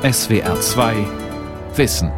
SWR 0.00 0.60
2 0.60 0.94
Wissen. 1.74 2.12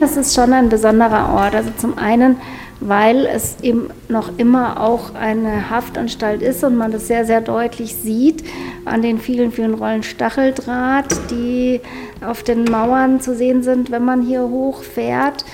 Das 0.00 0.16
ist 0.16 0.34
schon 0.34 0.54
ein 0.54 0.70
besonderer 0.70 1.34
Ort. 1.34 1.54
Also 1.54 1.70
zum 1.76 1.98
einen 1.98 2.38
weil 2.80 3.26
es 3.26 3.56
eben 3.62 3.88
noch 4.08 4.30
immer 4.36 4.80
auch 4.80 5.14
eine 5.14 5.70
Haftanstalt 5.70 6.42
ist 6.42 6.62
und 6.62 6.76
man 6.76 6.92
das 6.92 7.06
sehr, 7.06 7.24
sehr 7.24 7.40
deutlich 7.40 7.96
sieht 7.96 8.44
an 8.86 9.02
den 9.02 9.18
vielen, 9.18 9.52
vielen 9.52 9.74
Rollen 9.74 10.02
Stacheldraht, 10.02 11.30
die 11.30 11.80
auf 12.24 12.42
den 12.42 12.64
Mauern 12.64 13.20
zu 13.20 13.34
sehen 13.34 13.62
sind. 13.62 13.90
Wenn 13.90 14.04
man 14.04 14.22
hier 14.22 14.42
hochfährt, 14.42 15.44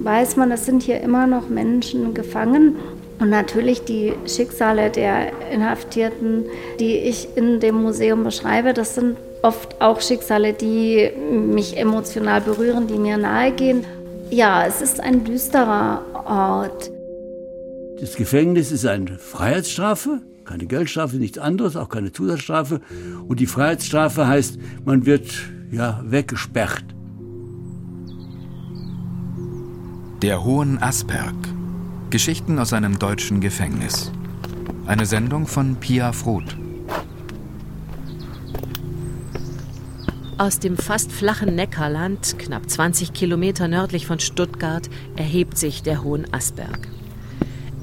weiß 0.00 0.36
man, 0.36 0.50
es 0.52 0.66
sind 0.66 0.82
hier 0.82 1.00
immer 1.00 1.26
noch 1.26 1.48
Menschen 1.48 2.14
gefangen. 2.14 2.76
Und 3.18 3.30
natürlich 3.30 3.84
die 3.84 4.14
Schicksale 4.26 4.90
der 4.90 5.30
Inhaftierten, 5.52 6.44
die 6.80 6.96
ich 6.96 7.28
in 7.36 7.60
dem 7.60 7.76
Museum 7.82 8.24
beschreibe, 8.24 8.72
das 8.74 8.96
sind 8.96 9.16
oft 9.42 9.80
auch 9.80 10.00
Schicksale, 10.00 10.52
die 10.52 11.10
mich 11.30 11.76
emotional 11.76 12.40
berühren, 12.40 12.86
die 12.86 12.98
mir 12.98 13.18
nahegehen. 13.18 13.84
Ja, 14.30 14.66
es 14.66 14.80
ist 14.82 15.00
ein 15.00 15.24
düsterer 15.24 16.02
Ort. 16.26 16.90
Das 18.00 18.16
Gefängnis 18.16 18.72
ist 18.72 18.86
eine 18.86 19.18
Freiheitsstrafe, 19.18 20.20
keine 20.44 20.66
Geldstrafe, 20.66 21.16
nichts 21.16 21.38
anderes, 21.38 21.76
auch 21.76 21.88
keine 21.88 22.12
Zusatzstrafe. 22.12 22.80
Und 23.26 23.40
die 23.40 23.46
Freiheitsstrafe 23.46 24.26
heißt, 24.26 24.58
man 24.84 25.06
wird 25.06 25.32
ja 25.70 26.02
weggesperrt. 26.04 26.84
Der 30.22 30.44
Hohen 30.44 30.82
Asperg. 30.82 31.34
Geschichten 32.10 32.58
aus 32.58 32.72
einem 32.72 32.98
deutschen 32.98 33.40
Gefängnis. 33.40 34.12
Eine 34.86 35.06
Sendung 35.06 35.46
von 35.46 35.76
Pia 35.76 36.12
Froth. 36.12 36.56
Aus 40.38 40.58
dem 40.58 40.76
fast 40.76 41.12
flachen 41.12 41.54
Neckarland, 41.54 42.38
knapp 42.38 42.68
20 42.68 43.12
Kilometer 43.12 43.68
nördlich 43.68 44.06
von 44.06 44.18
Stuttgart, 44.18 44.90
erhebt 45.16 45.56
sich 45.56 45.82
der 45.82 46.02
Hohen 46.02 46.26
Asberg. 46.32 46.88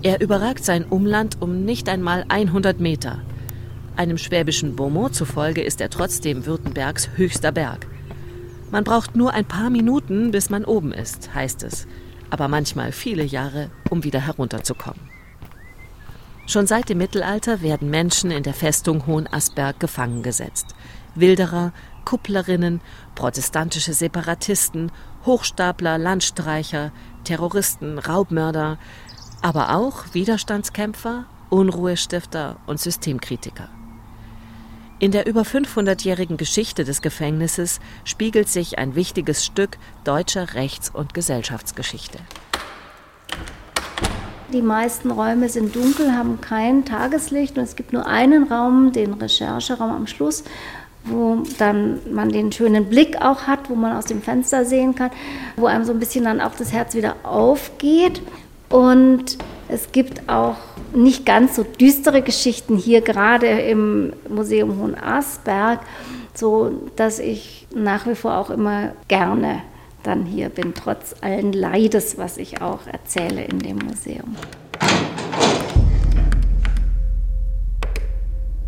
Er 0.01 0.21
überragt 0.21 0.63
sein 0.63 0.85
Umland 0.85 1.41
um 1.41 1.65
nicht 1.65 1.89
einmal 1.89 2.23
100 2.29 2.79
Meter. 2.79 3.19
Einem 3.97 4.17
schwäbischen 4.17 4.77
Beaumont 4.77 5.13
zufolge 5.13 5.61
ist 5.61 5.81
er 5.81 5.89
trotzdem 5.89 6.45
Württembergs 6.45 7.09
höchster 7.17 7.51
Berg. 7.51 7.85
Man 8.71 8.85
braucht 8.85 9.17
nur 9.17 9.33
ein 9.33 9.43
paar 9.43 9.69
Minuten, 9.69 10.31
bis 10.31 10.49
man 10.49 10.63
oben 10.63 10.93
ist, 10.93 11.33
heißt 11.33 11.63
es, 11.63 11.85
aber 12.29 12.47
manchmal 12.47 12.93
viele 12.93 13.23
Jahre, 13.23 13.71
um 13.89 14.05
wieder 14.05 14.21
herunterzukommen. 14.21 15.01
Schon 16.47 16.65
seit 16.65 16.87
dem 16.87 16.99
Mittelalter 16.99 17.61
werden 17.61 17.89
Menschen 17.89 18.31
in 18.31 18.43
der 18.43 18.53
Festung 18.53 19.05
Hohen 19.05 19.27
Asberg 19.27 19.81
gefangen 19.81 20.23
gesetzt. 20.23 20.67
Wilderer, 21.13 21.73
Kupplerinnen, 22.05 22.79
protestantische 23.15 23.93
Separatisten, 23.93 24.93
Hochstapler, 25.25 25.97
Landstreicher, 25.97 26.93
Terroristen, 27.25 27.99
Raubmörder, 27.99 28.79
aber 29.41 29.75
auch 29.75 30.13
Widerstandskämpfer, 30.13 31.25
Unruhestifter 31.49 32.57
und 32.67 32.79
Systemkritiker. 32.79 33.69
In 34.99 35.11
der 35.11 35.27
über 35.27 35.43
500-jährigen 35.43 36.35
Geschichte 36.35 36.83
des 36.83 37.01
Gefängnisses 37.01 37.79
spiegelt 38.03 38.49
sich 38.49 38.77
ein 38.77 38.95
wichtiges 38.95 39.45
Stück 39.45 39.77
deutscher 40.03 40.55
Rechts- 40.55 40.89
und 40.93 41.13
Gesellschaftsgeschichte. 41.13 42.19
Die 44.51 44.61
meisten 44.61 45.11
Räume 45.11 45.47
sind 45.47 45.75
dunkel, 45.75 46.11
haben 46.11 46.41
kein 46.41 46.83
Tageslicht 46.83 47.57
und 47.57 47.63
es 47.63 47.75
gibt 47.75 47.93
nur 47.93 48.07
einen 48.07 48.51
Raum, 48.51 48.91
den 48.91 49.13
Rechercheraum 49.13 49.91
am 49.91 50.07
Schluss, 50.07 50.43
wo 51.05 51.43
dann 51.59 51.99
man 52.11 52.29
den 52.29 52.51
schönen 52.51 52.89
Blick 52.89 53.21
auch 53.21 53.43
hat, 53.43 53.69
wo 53.69 53.75
man 53.75 53.95
aus 53.95 54.05
dem 54.05 54.21
Fenster 54.21 54.65
sehen 54.65 54.95
kann, 54.95 55.11
wo 55.55 55.67
einem 55.67 55.85
so 55.85 55.93
ein 55.93 55.99
bisschen 55.99 56.25
dann 56.25 56.41
auch 56.41 56.55
das 56.55 56.73
Herz 56.73 56.93
wieder 56.95 57.15
aufgeht. 57.23 58.21
Und 58.69 59.37
es 59.67 59.91
gibt 59.91 60.29
auch 60.29 60.57
nicht 60.93 61.25
ganz 61.25 61.55
so 61.55 61.63
düstere 61.63 62.21
Geschichten 62.21 62.77
hier, 62.77 63.01
gerade 63.01 63.47
im 63.47 64.13
Museum 64.29 64.79
Hohen 64.79 64.95
Asberg, 64.95 65.81
so 66.33 66.89
dass 66.95 67.19
ich 67.19 67.67
nach 67.75 68.07
wie 68.07 68.15
vor 68.15 68.37
auch 68.37 68.49
immer 68.49 68.93
gerne 69.07 69.61
dann 70.03 70.25
hier 70.25 70.49
bin, 70.49 70.73
trotz 70.73 71.15
allen 71.21 71.51
Leides, 71.53 72.17
was 72.17 72.37
ich 72.37 72.61
auch 72.61 72.87
erzähle 72.87 73.43
in 73.43 73.59
dem 73.59 73.77
Museum. 73.77 74.35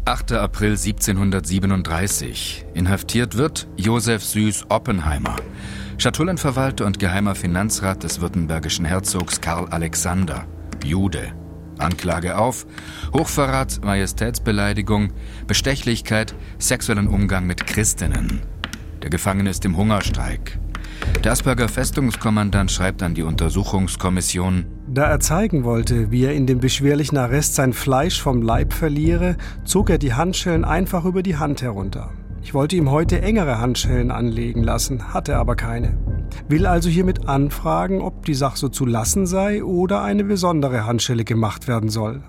8. 0.05 0.33
April 0.33 0.71
1737. 0.71 2.65
Inhaftiert 2.73 3.37
wird 3.37 3.67
Josef 3.77 4.23
Süß 4.25 4.65
Oppenheimer, 4.69 5.37
Schatullenverwalter 6.01 6.87
und 6.87 6.97
geheimer 6.97 7.35
Finanzrat 7.35 8.01
des 8.01 8.21
württembergischen 8.21 8.85
Herzogs 8.85 9.39
Karl 9.39 9.67
Alexander, 9.67 10.47
Jude. 10.83 11.31
Anklage 11.77 12.39
auf 12.39 12.65
Hochverrat, 13.13 13.81
Majestätsbeleidigung, 13.83 15.13
Bestechlichkeit, 15.45 16.33
sexuellen 16.57 17.07
Umgang 17.07 17.45
mit 17.45 17.67
Christinnen. 17.67 18.41
Der 19.03 19.11
Gefangene 19.11 19.51
ist 19.51 19.63
im 19.63 19.77
Hungerstreik. 19.77 20.57
Der 21.23 21.33
Asperger 21.33 21.69
Festungskommandant 21.69 22.71
schreibt 22.71 23.03
an 23.03 23.13
die 23.13 23.21
Untersuchungskommission, 23.21 24.65
da 24.87 25.03
er 25.03 25.19
zeigen 25.19 25.63
wollte, 25.63 26.09
wie 26.09 26.23
er 26.23 26.33
in 26.33 26.47
dem 26.47 26.59
beschwerlichen 26.59 27.19
Arrest 27.19 27.53
sein 27.53 27.73
Fleisch 27.73 28.19
vom 28.19 28.41
Leib 28.41 28.73
verliere, 28.73 29.37
zog 29.65 29.91
er 29.91 29.99
die 29.99 30.15
Handschellen 30.15 30.65
einfach 30.65 31.05
über 31.05 31.21
die 31.21 31.37
Hand 31.37 31.61
herunter. 31.61 32.09
Ich 32.43 32.53
wollte 32.53 32.75
ihm 32.75 32.89
heute 32.89 33.21
engere 33.21 33.59
Handschellen 33.59 34.11
anlegen 34.11 34.63
lassen, 34.63 35.13
hatte 35.13 35.37
aber 35.37 35.55
keine. 35.55 35.97
Will 36.49 36.65
also 36.65 36.89
hiermit 36.89 37.27
anfragen, 37.27 38.01
ob 38.01 38.25
die 38.25 38.33
Sache 38.33 38.57
so 38.57 38.69
zu 38.69 38.85
lassen 38.85 39.27
sei 39.27 39.63
oder 39.63 40.01
eine 40.01 40.23
besondere 40.23 40.85
Handschelle 40.85 41.23
gemacht 41.23 41.67
werden 41.67 41.89
soll. 41.89 42.23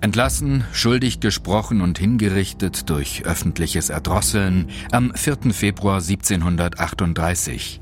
Entlassen, 0.00 0.64
schuldig 0.72 1.20
gesprochen 1.20 1.80
und 1.80 1.96
hingerichtet 1.96 2.90
durch 2.90 3.24
öffentliches 3.24 3.88
Erdrosseln 3.88 4.68
am 4.90 5.12
4. 5.14 5.52
Februar 5.52 6.00
1738. 6.00 7.80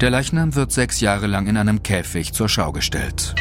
Der 0.00 0.10
Leichnam 0.10 0.56
wird 0.56 0.72
sechs 0.72 1.00
Jahre 1.00 1.28
lang 1.28 1.46
in 1.46 1.56
einem 1.56 1.84
Käfig 1.84 2.32
zur 2.32 2.48
Schau 2.48 2.72
gestellt. 2.72 3.36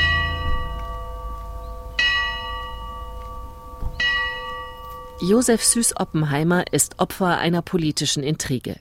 Josef 5.24 5.64
Süß 5.64 6.02
Oppenheimer 6.02 6.66
ist 6.74 7.00
Opfer 7.00 7.38
einer 7.38 7.62
politischen 7.62 8.24
Intrige. 8.24 8.76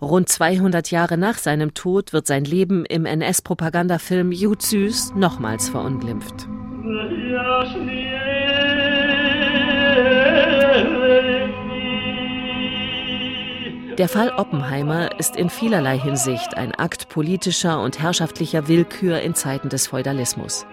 Rund 0.00 0.26
200 0.30 0.90
Jahre 0.90 1.18
nach 1.18 1.36
seinem 1.36 1.74
Tod 1.74 2.14
wird 2.14 2.26
sein 2.26 2.46
Leben 2.46 2.86
im 2.86 3.04
NS-Propagandafilm 3.04 4.32
Jud 4.32 4.62
Süß 4.62 5.12
nochmals 5.14 5.68
verunglimpft. 5.68 6.48
Der 13.98 14.08
Fall 14.08 14.32
Oppenheimer 14.38 15.20
ist 15.20 15.36
in 15.36 15.50
vielerlei 15.50 15.98
Hinsicht 15.98 16.56
ein 16.56 16.74
Akt 16.74 17.10
politischer 17.10 17.82
und 17.82 17.98
herrschaftlicher 18.00 18.68
Willkür 18.68 19.20
in 19.20 19.34
Zeiten 19.34 19.68
des 19.68 19.86
Feudalismus. 19.86 20.64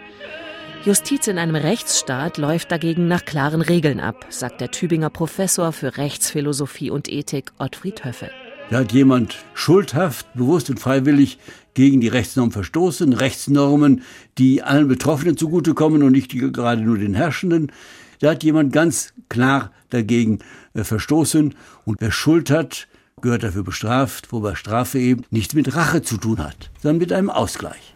Justiz 0.85 1.25
in 1.25 1.39
einem 1.39 1.55
Rechtsstaat 1.55 2.37
läuft 2.37 2.71
dagegen 2.71 3.07
nach 3.07 3.25
klaren 3.25 3.61
Regeln 3.61 3.99
ab, 3.99 4.27
sagt 4.29 4.61
der 4.61 4.69
Tübinger 4.69 5.09
Professor 5.09 5.71
für 5.71 5.97
Rechtsphilosophie 5.97 6.91
und 6.91 7.09
Ethik 7.09 7.53
Ottfried 7.57 8.05
Höffe. 8.05 8.29
Da 8.69 8.77
hat 8.77 8.91
jemand 8.91 9.43
schuldhaft, 9.55 10.31
bewusst 10.35 10.69
und 10.69 10.79
freiwillig 10.79 11.39
gegen 11.73 12.01
die 12.01 12.07
Rechtsnormen 12.07 12.51
verstoßen, 12.51 13.13
Rechtsnormen, 13.13 14.03
die 14.37 14.61
allen 14.61 14.87
Betroffenen 14.87 15.37
zugutekommen 15.37 16.03
und 16.03 16.11
nicht 16.11 16.29
gerade 16.53 16.83
nur 16.83 16.99
den 16.99 17.15
Herrschenden. 17.15 17.71
Da 18.19 18.29
hat 18.29 18.43
jemand 18.43 18.71
ganz 18.71 19.11
klar 19.27 19.71
dagegen 19.89 20.37
äh, 20.75 20.83
verstoßen 20.83 21.55
und 21.85 21.99
wer 21.99 22.11
Schuld 22.11 22.51
hat, 22.51 22.87
gehört 23.21 23.41
dafür 23.41 23.63
bestraft, 23.63 24.31
wobei 24.31 24.53
Strafe 24.53 24.99
eben 24.99 25.23
nichts 25.31 25.55
mit 25.55 25.75
Rache 25.75 26.03
zu 26.03 26.17
tun 26.17 26.37
hat, 26.37 26.69
sondern 26.79 26.99
mit 26.99 27.11
einem 27.11 27.31
Ausgleich. 27.31 27.94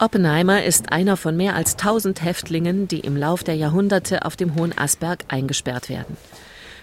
Oppenheimer 0.00 0.64
ist 0.64 0.92
einer 0.92 1.18
von 1.18 1.36
mehr 1.36 1.54
als 1.54 1.72
1000 1.72 2.24
Häftlingen, 2.24 2.88
die 2.88 3.00
im 3.00 3.18
Lauf 3.18 3.44
der 3.44 3.54
Jahrhunderte 3.54 4.24
auf 4.24 4.34
dem 4.34 4.54
Hohen 4.54 4.72
Asberg 4.76 5.24
eingesperrt 5.28 5.90
werden. 5.90 6.16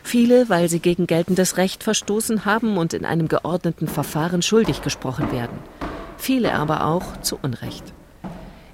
Viele, 0.03 0.49
weil 0.49 0.69
sie 0.69 0.79
gegen 0.79 1.07
geltendes 1.07 1.57
Recht 1.57 1.83
verstoßen 1.83 2.45
haben 2.45 2.77
und 2.77 2.93
in 2.93 3.05
einem 3.05 3.27
geordneten 3.27 3.87
Verfahren 3.87 4.43
schuldig 4.43 4.83
gesprochen 4.83 5.31
werden. 5.31 5.57
Viele 6.19 6.53
aber 6.53 6.85
auch 6.85 7.19
zu 7.21 7.39
Unrecht. 7.41 7.85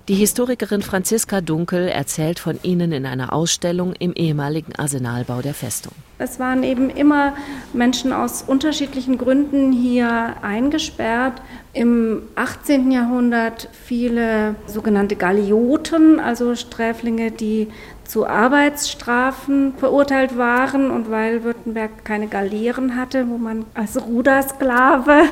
Die 0.10 0.16
Historikerin 0.16 0.82
Franziska 0.82 1.40
Dunkel 1.40 1.88
erzählt 1.88 2.38
von 2.38 2.60
ihnen 2.64 2.92
in 2.92 3.06
einer 3.06 3.32
Ausstellung 3.32 3.94
im 3.94 4.12
ehemaligen 4.12 4.76
Arsenalbau 4.76 5.42
der 5.42 5.54
Festung. 5.54 5.94
Es 6.24 6.40
waren 6.40 6.64
eben 6.64 6.90
immer 6.90 7.34
Menschen 7.74 8.14
aus 8.14 8.44
unterschiedlichen 8.48 9.18
Gründen 9.18 9.74
hier 9.74 10.36
eingesperrt. 10.42 11.42
Im 11.74 12.22
18. 12.36 12.92
Jahrhundert 12.92 13.68
viele 13.74 14.56
sogenannte 14.66 15.18
Galioten, 15.18 16.22
also 16.22 16.56
Sträflinge, 16.56 17.32
die 17.32 17.68
zu 18.06 18.26
Arbeitsstrafen 18.26 19.74
verurteilt 19.78 20.38
waren 20.38 20.92
und 20.92 21.12
weil 21.12 21.44
Württemberg 21.44 22.06
keine 22.06 22.28
Galeeren 22.28 22.96
hatte, 22.96 23.28
wo 23.28 23.38
man 23.38 23.66
als 23.74 24.02
Rudersklave 24.02 25.24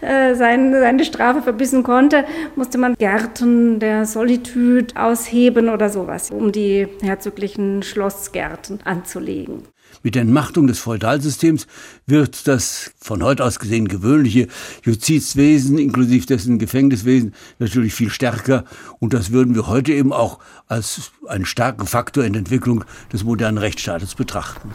äh, 0.00 0.34
seine, 0.34 0.80
seine 0.80 1.04
Strafe 1.04 1.42
verbissen 1.42 1.82
konnte, 1.82 2.24
musste 2.54 2.78
man 2.78 2.94
Gärten 2.94 3.80
der 3.80 4.06
Solitude 4.06 4.94
ausheben 4.94 5.68
oder 5.68 5.88
sowas, 5.88 6.30
um 6.30 6.52
die 6.52 6.86
herzoglichen 7.02 7.82
Schlossgärten 7.82 8.78
anzulegen. 8.84 9.62
Mit 10.06 10.14
der 10.14 10.22
Entmachtung 10.22 10.68
des 10.68 10.78
Feudalsystems 10.78 11.66
wird 12.06 12.46
das 12.46 12.92
von 13.00 13.24
heute 13.24 13.42
aus 13.42 13.58
gesehen 13.58 13.88
gewöhnliche 13.88 14.46
Justizwesen 14.84 15.78
inklusive 15.78 16.24
dessen 16.26 16.60
Gefängniswesen 16.60 17.34
natürlich 17.58 17.92
viel 17.92 18.10
stärker 18.10 18.62
und 19.00 19.14
das 19.14 19.32
würden 19.32 19.56
wir 19.56 19.66
heute 19.66 19.92
eben 19.92 20.12
auch 20.12 20.38
als 20.68 21.10
einen 21.26 21.44
starken 21.44 21.88
Faktor 21.88 22.22
in 22.22 22.34
der 22.34 22.38
Entwicklung 22.38 22.84
des 23.12 23.24
modernen 23.24 23.58
Rechtsstaates 23.58 24.14
betrachten. 24.14 24.70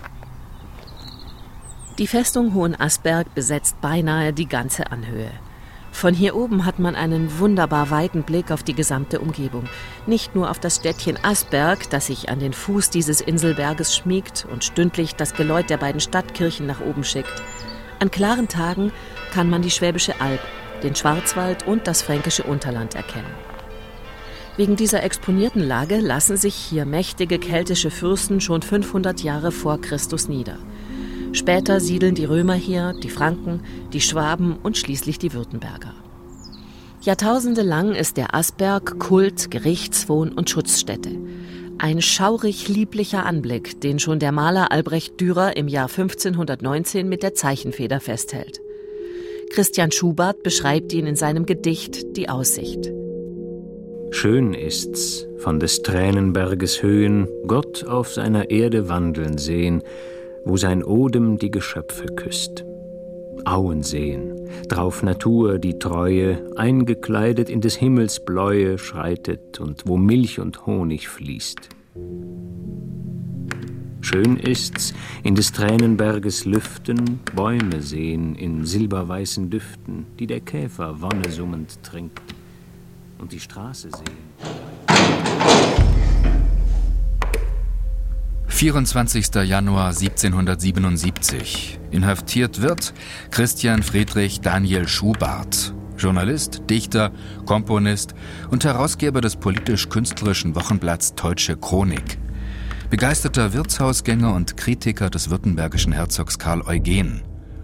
Die 1.98 2.08
Festung 2.08 2.54
Hohenasperg 2.54 3.34
besetzt 3.34 3.80
beinahe 3.80 4.34
die 4.34 4.50
ganze 4.50 4.92
Anhöhe. 4.92 5.32
Von 5.92 6.14
hier 6.14 6.36
oben 6.36 6.66
hat 6.66 6.80
man 6.80 6.96
einen 6.96 7.40
wunderbar 7.40 7.92
weiten 7.92 8.24
Blick 8.24 8.50
auf 8.50 8.64
die 8.64 8.74
gesamte 8.74 9.20
Umgebung. 9.20 9.66
Nicht 10.08 10.34
nur 10.34 10.50
auf 10.50 10.58
das 10.58 10.78
Städtchen 10.78 11.18
Asberg, 11.24 11.90
das 11.90 12.08
sich 12.08 12.30
an 12.30 12.40
den 12.40 12.54
Fuß 12.54 12.90
dieses 12.90 13.22
Inselberges 13.22 13.96
schmiegt 13.96 14.48
und 14.52 14.64
stündlich 14.64 15.16
das 15.16 15.34
Geläut 15.34 15.70
der 15.70 15.78
beiden 15.78 16.02
Stadtkirchen 16.02 16.66
nach 16.66 16.82
oben 16.82 17.04
schickt. 17.04 17.44
An 18.00 18.10
klaren 18.10 18.48
Tagen 18.48 18.92
kann 19.32 19.50
man 19.50 19.62
die 19.62 19.70
Schwäbische 19.70 20.20
Alb, 20.20 20.40
den 20.82 20.96
Schwarzwald 20.96 21.68
und 21.68 21.86
das 21.86 22.02
fränkische 22.02 22.44
Unterland 22.44 22.96
erkennen. 22.96 23.30
Wegen 24.58 24.76
dieser 24.76 25.04
exponierten 25.04 25.62
Lage 25.62 26.00
lassen 26.00 26.36
sich 26.36 26.56
hier 26.56 26.86
mächtige 26.86 27.40
keltische 27.40 27.92
Fürsten 27.92 28.42
schon 28.42 28.62
500 28.62 29.22
Jahre 29.22 29.52
vor 29.52 29.80
Christus 29.80 30.28
nieder. 30.28 30.58
Später 31.34 31.80
siedeln 31.80 32.16
die 32.16 32.26
Römer 32.26 32.56
hier, 32.56 32.94
die 33.02 33.10
Franken, 33.10 33.62
die 33.94 34.02
Schwaben 34.02 34.58
und 34.62 34.78
schließlich 34.78 35.18
die 35.18 35.34
Württemberger. 35.34 35.94
Jahrtausende 37.02 37.62
lang 37.62 37.96
ist 37.96 38.18
der 38.18 38.36
Asberg 38.36 39.00
Kult, 39.00 39.50
Gerichtswohn 39.50 40.34
und 40.34 40.50
Schutzstätte. 40.50 41.18
Ein 41.78 42.02
schaurig 42.02 42.68
lieblicher 42.68 43.26
Anblick, 43.26 43.82
den 43.82 43.98
schon 43.98 44.20
der 44.20 44.32
Maler 44.32 44.72
Albrecht 44.72 45.20
Dürer 45.20 45.58
im 45.58 45.68
Jahr 45.68 45.90
1519 45.90 47.10
mit 47.10 47.24
der 47.24 47.34
Zeichenfeder 47.34 48.00
festhält. 48.00 48.62
Christian 49.50 49.92
Schubert 49.92 50.44
beschreibt 50.44 50.94
ihn 50.94 51.08
in 51.08 51.16
seinem 51.16 51.46
Gedicht 51.46 52.18
Die 52.18 52.30
Aussicht. 52.30 52.92
Schön 54.12 54.54
ist's, 54.54 55.26
von 55.38 55.60
des 55.60 55.82
Tränenberges 55.82 56.84
Höhen 56.84 57.28
Gott 57.48 57.84
auf 57.86 58.14
seiner 58.14 58.52
Erde 58.52 58.90
wandeln 58.90 59.38
sehen, 59.38 59.82
wo 60.46 60.58
sein 60.58 60.84
Odem 60.84 61.38
die 61.38 61.52
Geschöpfe 61.52 62.08
küsst. 62.08 62.66
Auen 63.46 63.84
sehen, 63.84 64.48
drauf 64.68 65.04
Natur 65.04 65.58
die 65.58 65.80
Treue, 65.80 66.52
eingekleidet 66.56 67.50
in 67.50 67.62
des 67.62 67.76
Himmels 67.76 68.24
Bläue 68.24 68.78
schreitet 68.78 69.60
und 69.60 69.84
wo 69.86 69.98
Milch 69.98 70.40
und 70.40 70.66
Honig 70.66 71.08
fließt. 71.08 71.70
Schön 74.02 74.38
ist's, 74.38 74.94
in 75.24 75.36
des 75.36 75.52
Tränenberges 75.52 76.46
Lüften 76.46 77.20
Bäume 77.36 77.82
sehen 77.82 78.36
in 78.36 78.66
silberweißen 78.66 79.50
Düften, 79.50 80.06
die 80.20 80.28
der 80.28 80.42
Käfer 80.42 81.02
wonnesummend 81.02 81.84
trinkt, 81.84 82.22
und 83.20 83.32
die 83.32 83.40
Straße 83.40 83.90
sehen. 83.90 84.61
24. 88.62 89.44
Januar 89.44 89.88
1777. 89.88 91.80
Inhaftiert 91.90 92.62
wird 92.62 92.94
Christian 93.32 93.82
Friedrich 93.82 94.42
Daniel 94.42 94.88
Schubart, 94.88 95.74
Journalist, 95.98 96.62
Dichter, 96.70 97.12
Komponist 97.48 98.14
und 98.52 98.64
Herausgeber 98.64 99.20
des 99.20 99.38
politisch-künstlerischen 99.38 100.54
Wochenblatts 100.54 101.16
Deutsche 101.16 101.58
Chronik. 101.58 102.20
Begeisterter 102.92 103.54
Wirtshausgänger 103.54 104.32
und 104.32 104.58
Kritiker 104.58 105.10
des 105.10 105.32
württembergischen 105.32 105.94
Herzogs 105.94 106.38
Karl 106.38 106.62
Eugen. 106.62 107.24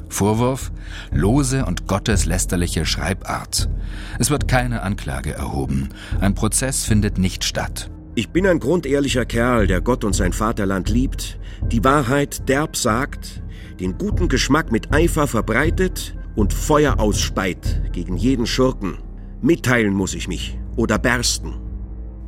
Vorwurf 0.09 0.71
lose 1.11 1.63
und 1.65 1.85
gotteslästerliche 1.85 2.87
Schreibart. 2.87 3.69
Es 4.17 4.31
wird 4.31 4.47
keine 4.47 4.81
Anklage 4.81 5.33
erhoben. 5.35 5.89
Ein 6.21 6.33
Prozess 6.33 6.85
findet 6.85 7.19
nicht 7.19 7.43
statt. 7.43 7.91
Ich 8.17 8.29
bin 8.29 8.47
ein 8.47 8.57
grundehrlicher 8.57 9.25
Kerl, 9.25 9.67
der 9.67 9.79
Gott 9.79 10.03
und 10.03 10.13
sein 10.13 10.33
Vaterland 10.33 10.89
liebt, 10.89 11.37
die 11.71 11.83
Wahrheit 11.83 12.49
derb 12.49 12.75
sagt, 12.75 13.43
den 13.79 13.99
guten 13.99 14.27
Geschmack 14.27 14.71
mit 14.71 14.91
Eifer 14.91 15.27
verbreitet 15.27 16.17
und 16.35 16.51
Feuer 16.51 16.99
ausspeit 16.99 17.91
gegen 17.93 18.17
jeden 18.17 18.47
Schurken. 18.47 18.97
Mitteilen 19.43 19.93
muss 19.93 20.15
ich 20.15 20.27
mich 20.27 20.57
oder 20.75 20.97
bersten. 20.97 21.57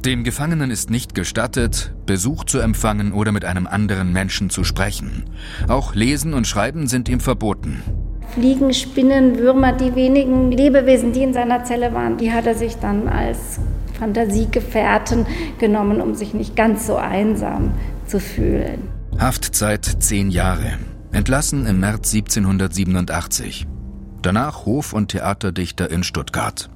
Dem 0.05 0.23
Gefangenen 0.23 0.69
ist 0.69 0.91
nicht 0.91 1.15
gestattet, 1.15 1.95
Besuch 2.05 2.43
zu 2.43 2.59
empfangen 2.59 3.11
oder 3.11 3.31
mit 3.31 3.43
einem 3.43 3.65
anderen 3.65 4.13
Menschen 4.13 4.51
zu 4.51 4.63
sprechen. 4.63 5.23
Auch 5.67 5.95
Lesen 5.95 6.35
und 6.35 6.45
Schreiben 6.45 6.85
sind 6.85 7.09
ihm 7.09 7.19
verboten. 7.19 7.81
Fliegen, 8.35 8.75
Spinnen, 8.75 9.39
Würmer, 9.39 9.73
die 9.73 9.95
wenigen 9.95 10.51
Lebewesen, 10.51 11.13
die 11.13 11.23
in 11.23 11.33
seiner 11.33 11.63
Zelle 11.63 11.95
waren, 11.95 12.17
die 12.17 12.31
hat 12.31 12.45
er 12.45 12.53
sich 12.53 12.75
dann 12.75 13.07
als 13.07 13.59
Fantasiegefährten 13.99 15.27
genommen, 15.59 16.01
um 16.01 16.15
sich 16.15 16.33
nicht 16.33 16.55
ganz 16.55 16.87
so 16.87 16.95
einsam 16.95 17.73
zu 18.07 18.19
fühlen. 18.19 18.89
Haftzeit 19.19 19.85
zehn 19.99 20.31
Jahre. 20.31 20.79
Entlassen 21.11 21.65
im 21.65 21.81
März 21.81 22.13
1787. 22.13 23.67
Danach 24.21 24.65
Hof- 24.65 24.93
und 24.93 25.09
Theaterdichter 25.09 25.91
in 25.91 26.03
Stuttgart. 26.03 26.69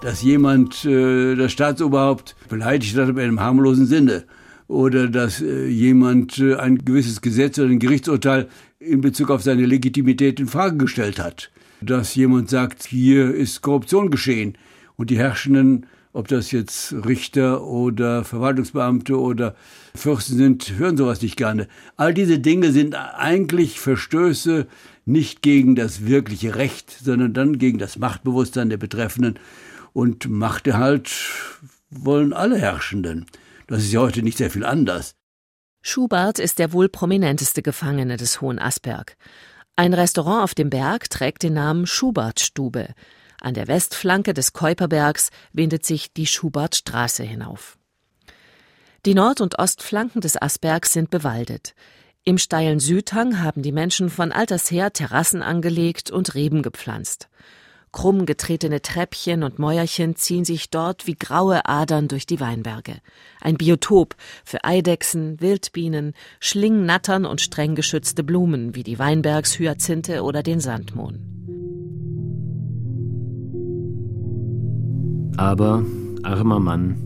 Dass 0.00 0.22
jemand 0.22 0.84
äh, 0.84 1.36
das 1.36 1.52
Staatsoberhaupt 1.52 2.34
beleidigt 2.48 2.96
hat 2.96 3.08
in 3.10 3.18
einem 3.18 3.40
harmlosen 3.40 3.86
Sinne 3.86 4.24
oder 4.68 5.08
dass 5.08 5.40
äh, 5.40 5.66
jemand 5.66 6.38
äh, 6.38 6.56
ein 6.56 6.78
gewisses 6.78 7.20
Gesetz 7.20 7.58
oder 7.58 7.68
ein 7.68 7.78
Gerichtsurteil 7.78 8.48
in 8.86 9.00
Bezug 9.00 9.30
auf 9.30 9.42
seine 9.42 9.66
Legitimität 9.66 10.40
in 10.40 10.48
Frage 10.48 10.76
gestellt 10.76 11.18
hat. 11.18 11.50
Dass 11.80 12.14
jemand 12.14 12.50
sagt, 12.50 12.84
hier 12.84 13.34
ist 13.34 13.62
Korruption 13.62 14.10
geschehen 14.10 14.56
und 14.96 15.10
die 15.10 15.18
Herrschenden, 15.18 15.86
ob 16.12 16.28
das 16.28 16.52
jetzt 16.52 16.92
Richter 16.92 17.64
oder 17.64 18.24
Verwaltungsbeamte 18.24 19.18
oder 19.18 19.56
Fürsten 19.94 20.36
sind, 20.36 20.74
hören 20.76 20.96
sowas 20.96 21.22
nicht 21.22 21.36
gerne. 21.36 21.68
All 21.96 22.12
diese 22.12 22.38
Dinge 22.38 22.72
sind 22.72 22.94
eigentlich 22.94 23.80
Verstöße 23.80 24.66
nicht 25.04 25.42
gegen 25.42 25.74
das 25.74 26.06
wirkliche 26.06 26.54
Recht, 26.54 26.90
sondern 27.02 27.32
dann 27.32 27.58
gegen 27.58 27.78
das 27.78 27.98
Machtbewusstsein 27.98 28.68
der 28.68 28.76
Betreffenden. 28.76 29.38
Und 29.92 30.28
Machterhalt 30.28 31.10
wollen 31.90 32.32
alle 32.32 32.58
Herrschenden. 32.58 33.26
Das 33.66 33.82
ist 33.82 33.92
ja 33.92 34.00
heute 34.00 34.22
nicht 34.22 34.38
sehr 34.38 34.50
viel 34.50 34.64
anders. 34.64 35.14
Schubert 35.82 36.38
ist 36.38 36.60
der 36.60 36.72
wohl 36.72 36.88
prominenteste 36.88 37.60
Gefangene 37.60 38.16
des 38.16 38.40
Hohen 38.40 38.60
Asperg. 38.60 39.16
Ein 39.74 39.94
Restaurant 39.94 40.44
auf 40.44 40.54
dem 40.54 40.70
Berg 40.70 41.10
trägt 41.10 41.42
den 41.42 41.54
Namen 41.54 41.86
Schubertstube. 41.86 42.94
An 43.40 43.54
der 43.54 43.66
Westflanke 43.66 44.32
des 44.32 44.52
Keuperbergs 44.52 45.30
windet 45.52 45.84
sich 45.84 46.12
die 46.12 46.26
Schubertstraße 46.26 47.24
hinauf. 47.24 47.78
Die 49.04 49.14
Nord- 49.14 49.40
und 49.40 49.58
Ostflanken 49.58 50.20
des 50.20 50.40
Asbergs 50.40 50.92
sind 50.92 51.10
bewaldet. 51.10 51.74
Im 52.22 52.38
steilen 52.38 52.78
Südhang 52.78 53.42
haben 53.42 53.62
die 53.62 53.72
Menschen 53.72 54.08
von 54.08 54.30
alters 54.30 54.70
her 54.70 54.92
Terrassen 54.92 55.42
angelegt 55.42 56.12
und 56.12 56.36
Reben 56.36 56.62
gepflanzt. 56.62 57.28
Krumm 57.92 58.24
getretene 58.24 58.80
Treppchen 58.80 59.42
und 59.42 59.58
Mäuerchen 59.58 60.16
ziehen 60.16 60.46
sich 60.46 60.70
dort 60.70 61.06
wie 61.06 61.14
graue 61.14 61.66
Adern 61.66 62.08
durch 62.08 62.24
die 62.24 62.40
Weinberge. 62.40 62.96
Ein 63.40 63.56
Biotop 63.56 64.16
für 64.44 64.64
Eidechsen, 64.64 65.40
Wildbienen, 65.40 66.14
Schlingnattern 66.40 67.26
und 67.26 67.42
streng 67.42 67.74
geschützte 67.74 68.24
Blumen 68.24 68.74
wie 68.74 68.82
die 68.82 68.98
Weinbergshyazinthe 68.98 70.22
oder 70.22 70.42
den 70.42 70.58
Sandmohn. 70.58 71.32
Aber, 75.36 75.84
armer 76.22 76.60
Mann, 76.60 76.96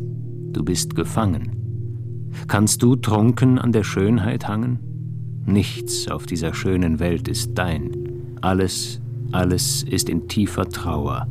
du 0.53 0.65
bist 0.65 0.95
gefangen. 0.95 2.31
Kannst 2.49 2.83
du 2.83 2.95
trunken 2.97 3.59
an 3.59 3.73
der 3.73 3.85
Schönheit 3.85 4.47
hangen? 4.47 4.79
Nichts 5.47 6.09
auf 6.09 6.27
dieser 6.27 6.55
schönen 6.55 7.01
Welt 7.01 7.29
ist 7.29 7.55
dein. 7.55 8.37
Alles 8.41 9.01
alles 9.33 9.83
ist 9.83 10.09
in 10.09 10.29
tiefer 10.29 10.69
Trauer 10.69 11.27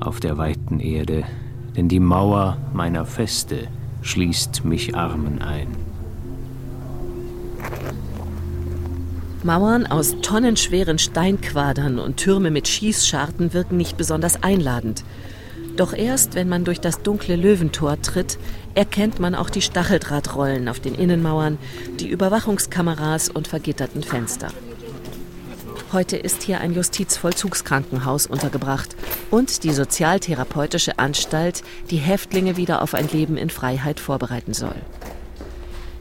auf 0.00 0.20
der 0.20 0.38
weiten 0.38 0.80
Erde, 0.80 1.24
denn 1.76 1.88
die 1.88 2.00
Mauer 2.00 2.58
meiner 2.72 3.04
Feste 3.04 3.68
schließt 4.02 4.64
mich 4.64 4.94
Armen 4.94 5.40
ein. 5.42 5.68
Mauern 9.42 9.86
aus 9.86 10.16
tonnenschweren 10.20 10.98
Steinquadern 10.98 11.98
und 11.98 12.18
Türme 12.18 12.50
mit 12.50 12.68
Schießscharten 12.68 13.54
wirken 13.54 13.76
nicht 13.78 13.96
besonders 13.96 14.42
einladend. 14.42 15.02
Doch 15.76 15.94
erst, 15.94 16.34
wenn 16.34 16.48
man 16.48 16.64
durch 16.64 16.80
das 16.80 17.00
dunkle 17.02 17.36
Löwentor 17.36 18.02
tritt, 18.02 18.38
erkennt 18.74 19.18
man 19.18 19.34
auch 19.34 19.48
die 19.48 19.62
Stacheldrahtrollen 19.62 20.68
auf 20.68 20.80
den 20.80 20.94
Innenmauern, 20.94 21.56
die 21.98 22.08
Überwachungskameras 22.08 23.30
und 23.30 23.48
vergitterten 23.48 24.02
Fenster. 24.02 24.48
Heute 25.92 26.16
ist 26.16 26.44
hier 26.44 26.60
ein 26.60 26.72
Justizvollzugskrankenhaus 26.72 28.26
untergebracht 28.26 28.94
und 29.32 29.64
die 29.64 29.72
sozialtherapeutische 29.72 31.00
Anstalt, 31.00 31.64
die 31.90 31.96
Häftlinge 31.96 32.56
wieder 32.56 32.82
auf 32.82 32.94
ein 32.94 33.08
Leben 33.08 33.36
in 33.36 33.50
Freiheit 33.50 33.98
vorbereiten 33.98 34.54
soll. 34.54 34.76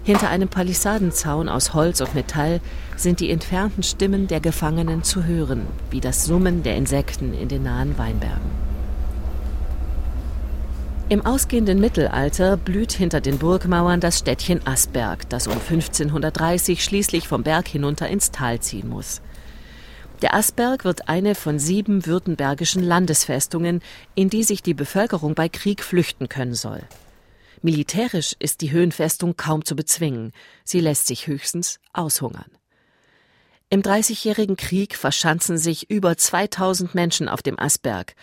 Hinter 0.03 0.29
einem 0.29 0.47
Palisadenzaun 0.47 1.49
aus 1.49 1.73
Holz 1.73 2.01
und 2.01 2.13
Metall 2.13 2.61
sind 2.97 3.19
die 3.19 3.31
entfernten 3.31 3.81
Stimmen 3.81 4.27
der 4.27 4.41
Gefangenen 4.41 5.03
zu 5.03 5.23
hören, 5.23 5.65
wie 5.89 6.01
das 6.01 6.23
Summen 6.23 6.61
der 6.61 6.75
Insekten 6.75 7.33
in 7.33 7.47
den 7.47 7.63
nahen 7.63 7.97
Weinbergen. 7.97 8.51
Im 11.09 11.25
ausgehenden 11.25 11.79
Mittelalter 11.79 12.57
blüht 12.57 12.91
hinter 12.91 13.21
den 13.21 13.39
Burgmauern 13.39 13.99
das 13.99 14.19
Städtchen 14.19 14.65
Asberg, 14.67 15.27
das 15.29 15.47
um 15.47 15.53
1530 15.53 16.83
schließlich 16.83 17.27
vom 17.27 17.41
Berg 17.41 17.67
hinunter 17.67 18.07
ins 18.07 18.29
Tal 18.29 18.59
ziehen 18.59 18.87
muss. 18.87 19.21
Der 20.21 20.33
Asberg 20.33 20.83
wird 20.83 21.07
eine 21.07 21.33
von 21.33 21.59
sieben 21.59 22.05
württembergischen 22.05 22.83
Landesfestungen, 22.83 23.81
in 24.15 24.29
die 24.29 24.43
sich 24.43 24.61
die 24.61 24.73
Bevölkerung 24.73 25.33
bei 25.33 25.47
Krieg 25.47 25.81
flüchten 25.81 26.27
können 26.27 26.55
soll. 26.55 26.81
Militärisch 27.61 28.35
ist 28.39 28.61
die 28.61 28.71
Höhenfestung 28.71 29.37
kaum 29.37 29.63
zu 29.63 29.75
bezwingen, 29.75 30.33
sie 30.63 30.81
lässt 30.81 31.07
sich 31.07 31.27
höchstens 31.27 31.79
aushungern. 31.93 32.51
Im 33.69 33.81
Dreißigjährigen 33.81 34.57
Krieg 34.57 34.95
verschanzen 34.95 35.57
sich 35.57 35.89
über 35.89 36.17
2000 36.17 36.95
Menschen 36.95 37.29
auf 37.29 37.41
dem 37.41 37.59
Asberg. 37.59 38.15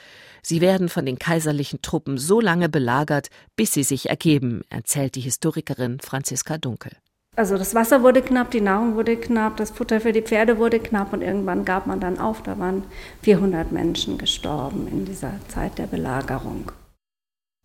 Sie 0.42 0.60
werden 0.60 0.88
von 0.88 1.06
den 1.06 1.18
kaiserlichen 1.18 1.82
Truppen 1.82 2.18
so 2.18 2.40
lange 2.40 2.68
belagert, 2.68 3.28
bis 3.54 3.72
sie 3.72 3.84
sich 3.84 4.08
ergeben, 4.08 4.62
erzählt 4.70 5.14
die 5.14 5.20
Historikerin 5.20 6.00
Franziska 6.00 6.58
Dunkel. 6.58 6.92
Also 7.36 7.58
das 7.58 7.74
Wasser 7.74 8.02
wurde 8.02 8.22
knapp, 8.22 8.50
die 8.50 8.62
Nahrung 8.62 8.94
wurde 8.94 9.16
knapp, 9.16 9.58
das 9.58 9.70
Futter 9.70 10.00
für 10.00 10.12
die 10.12 10.22
Pferde 10.22 10.56
wurde 10.56 10.80
knapp 10.80 11.12
und 11.12 11.20
irgendwann 11.20 11.66
gab 11.66 11.86
man 11.86 12.00
dann 12.00 12.18
auf. 12.18 12.42
Da 12.42 12.58
waren 12.58 12.84
400 13.22 13.72
Menschen 13.72 14.16
gestorben 14.16 14.88
in 14.88 15.04
dieser 15.04 15.34
Zeit 15.48 15.76
der 15.76 15.86
Belagerung. 15.86 16.72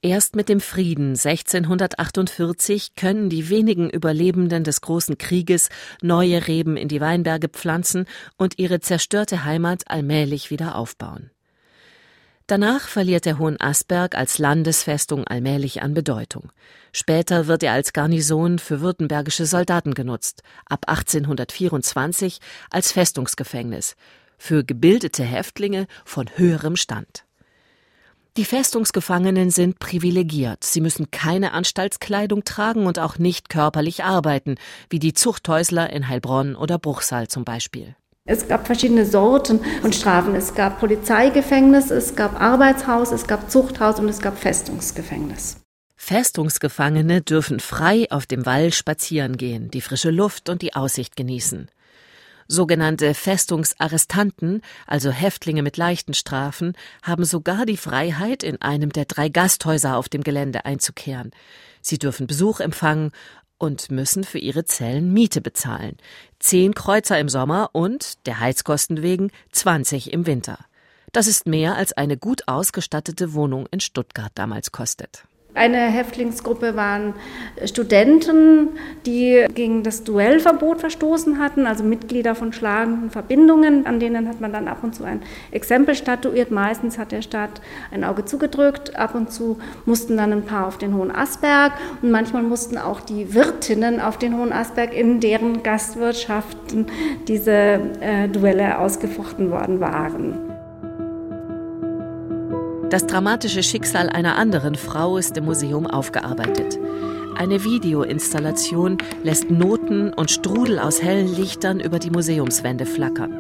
Erst 0.03 0.35
mit 0.35 0.49
dem 0.49 0.59
Frieden 0.59 1.09
1648 1.09 2.95
können 2.95 3.29
die 3.29 3.49
wenigen 3.49 3.89
Überlebenden 3.89 4.65
des 4.65 4.81
großen 4.81 5.17
Krieges 5.17 5.69
neue 6.01 6.47
Reben 6.47 6.75
in 6.75 6.89
die 6.89 6.99
Weinberge 6.99 7.47
pflanzen 7.47 8.07
und 8.35 8.59
ihre 8.59 8.81
zerstörte 8.81 9.45
Heimat 9.45 9.83
allmählich 9.85 10.49
wieder 10.49 10.75
aufbauen. 10.75 11.29
Danach 12.51 12.89
verliert 12.89 13.24
der 13.24 13.39
Hohenasperg 13.39 14.13
als 14.13 14.38
Landesfestung 14.38 15.25
allmählich 15.25 15.81
an 15.84 15.93
Bedeutung. 15.93 16.51
Später 16.91 17.48
wird 17.48 17.63
er 17.63 17.72
als 17.72 17.93
Garnison 17.93 18.60
für 18.60 18.81
württembergische 18.81 19.46
Soldaten 19.46 19.93
genutzt, 19.93 20.43
ab 20.65 20.84
1824 20.86 22.41
als 22.70 22.91
Festungsgefängnis, 22.91 23.96
für 24.38 24.65
gebildete 24.65 25.24
Häftlinge 25.24 25.88
von 26.03 26.29
höherem 26.36 26.75
Stand. 26.75 27.24
Die 28.36 28.43
Festungsgefangenen 28.43 29.50
sind 29.50 29.79
privilegiert. 29.79 30.65
Sie 30.65 30.81
müssen 30.81 31.10
keine 31.10 31.53
Anstaltskleidung 31.53 32.43
tragen 32.43 32.86
und 32.86 33.00
auch 33.00 33.17
nicht 33.17 33.48
körperlich 33.48 34.03
arbeiten, 34.03 34.55
wie 34.89 35.00
die 35.00 35.13
Zuchthäusler 35.13 35.89
in 35.89 36.10
Heilbronn 36.10 36.58
oder 36.58 36.77
Bruchsal 36.79 37.29
zum 37.29 37.46
Beispiel. 37.46 37.96
Es 38.25 38.47
gab 38.47 38.67
verschiedene 38.67 39.05
Sorten 39.05 39.61
und 39.81 39.95
Strafen. 39.95 40.35
Es 40.35 40.53
gab 40.53 40.79
Polizeigefängnis, 40.79 41.89
es 41.89 42.15
gab 42.15 42.39
Arbeitshaus, 42.39 43.11
es 43.11 43.25
gab 43.25 43.49
Zuchthaus 43.49 43.99
und 43.99 44.09
es 44.09 44.19
gab 44.19 44.37
Festungsgefängnis. 44.37 45.57
Festungsgefangene 45.95 47.21
dürfen 47.21 47.59
frei 47.59 48.07
auf 48.11 48.27
dem 48.27 48.45
Wall 48.45 48.73
spazieren 48.73 49.37
gehen, 49.37 49.71
die 49.71 49.81
frische 49.81 50.11
Luft 50.11 50.49
und 50.49 50.61
die 50.61 50.75
Aussicht 50.75 51.15
genießen. 51.15 51.69
Sogenannte 52.47 53.13
Festungsarrestanten, 53.13 54.61
also 54.85 55.09
Häftlinge 55.09 55.63
mit 55.63 55.77
leichten 55.77 56.13
Strafen, 56.13 56.73
haben 57.01 57.23
sogar 57.23 57.65
die 57.65 57.77
Freiheit, 57.77 58.43
in 58.43 58.61
einem 58.61 58.91
der 58.91 59.05
drei 59.05 59.29
Gasthäuser 59.29 59.95
auf 59.95 60.09
dem 60.09 60.21
Gelände 60.21 60.65
einzukehren. 60.65 61.31
Sie 61.81 61.97
dürfen 61.97 62.27
Besuch 62.27 62.59
empfangen 62.59 63.11
und 63.62 63.91
müssen 63.91 64.24
für 64.24 64.39
ihre 64.39 64.65
Zellen 64.65 65.13
Miete 65.13 65.39
bezahlen. 65.39 65.98
Zehn 66.39 66.74
Kreuzer 66.74 67.20
im 67.20 67.30
Sommer 67.30 67.70
und, 67.74 68.25
der 68.25 68.39
Heizkosten 68.39 69.03
wegen, 69.03 69.32
20 69.51 70.12
im 70.12 70.25
Winter. 70.25 70.58
Das 71.12 71.27
ist 71.27 71.46
mehr 71.46 71.75
als 71.75 71.94
eine 71.94 72.18
gut 72.18 72.48
ausgestattete 72.48 73.34
Wohnung 73.34 73.68
in 73.70 73.80
Stuttgart 73.80 74.32
damals 74.34 74.72
kostet. 74.72 75.25
Eine 75.53 75.77
Häftlingsgruppe 75.77 76.77
waren 76.77 77.13
Studenten, 77.65 78.70
die 79.05 79.46
gegen 79.53 79.84
das 79.84 80.05
Duellverbot 80.05 80.79
verstoßen 80.79 81.39
hatten, 81.39 81.67
also 81.67 81.84
Mitglieder 81.84 82.36
von 82.36 82.53
schlagenden 82.53 83.10
Verbindungen. 83.10 83.86
An 83.86 84.00
denen 84.00 84.29
hat 84.29 84.39
man 84.39 84.53
dann 84.53 84.70
ab 84.70 84.77
und 84.81 84.96
zu 84.96 85.03
ein 85.03 85.22
Exempel 85.51 85.96
statuiert. 85.96 86.51
Meistens 86.51 86.98
hat 86.98 87.12
der 87.12 87.22
Staat 87.22 87.62
ein 87.91 88.05
Auge 88.05 88.24
zugedrückt. 88.24 88.96
Ab 88.96 89.13
und 89.13 89.31
zu 89.31 89.60
mussten 89.86 90.15
dann 90.15 90.31
ein 90.31 90.46
paar 90.46 90.67
auf 90.67 90.77
den 90.77 90.96
Hohen 90.96 91.13
Asberg 91.13 91.74
und 92.01 92.12
manchmal 92.12 92.43
mussten 92.43 92.77
auch 92.77 93.01
die 93.01 93.34
Wirtinnen 93.34 94.00
auf 94.00 94.17
den 94.17 94.38
Hohen 94.38 94.53
Asberg, 94.53 94.93
in 94.93 95.20
deren 95.20 95.63
Gastwirtschaften 95.63 96.86
diese 97.27 97.51
äh, 97.51 98.29
Duelle 98.29 98.79
ausgefochten 98.79 99.51
worden 99.51 99.81
waren. 99.81 100.50
Das 102.91 103.07
dramatische 103.07 103.63
Schicksal 103.63 104.10
einer 104.10 104.36
anderen 104.36 104.75
Frau 104.75 105.15
ist 105.15 105.38
im 105.38 105.45
Museum 105.45 105.88
aufgearbeitet. 105.88 106.77
Eine 107.38 107.63
Videoinstallation 107.63 108.98
lässt 109.24 109.50
Noten 109.50 110.12
und 110.12 110.29
Strudel 110.29 110.77
aus 110.77 111.01
hellen 111.01 111.33
Lichtern 111.33 111.79
über 111.79 112.00
die 112.00 112.10
Museumswände 112.10 112.86
flackern. 112.86 113.38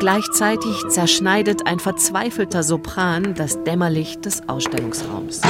Gleichzeitig 0.00 0.82
zerschneidet 0.88 1.66
ein 1.66 1.78
verzweifelter 1.78 2.62
Sopran 2.62 3.34
das 3.34 3.62
Dämmerlicht 3.64 4.24
des 4.24 4.48
Ausstellungsraums. 4.48 5.42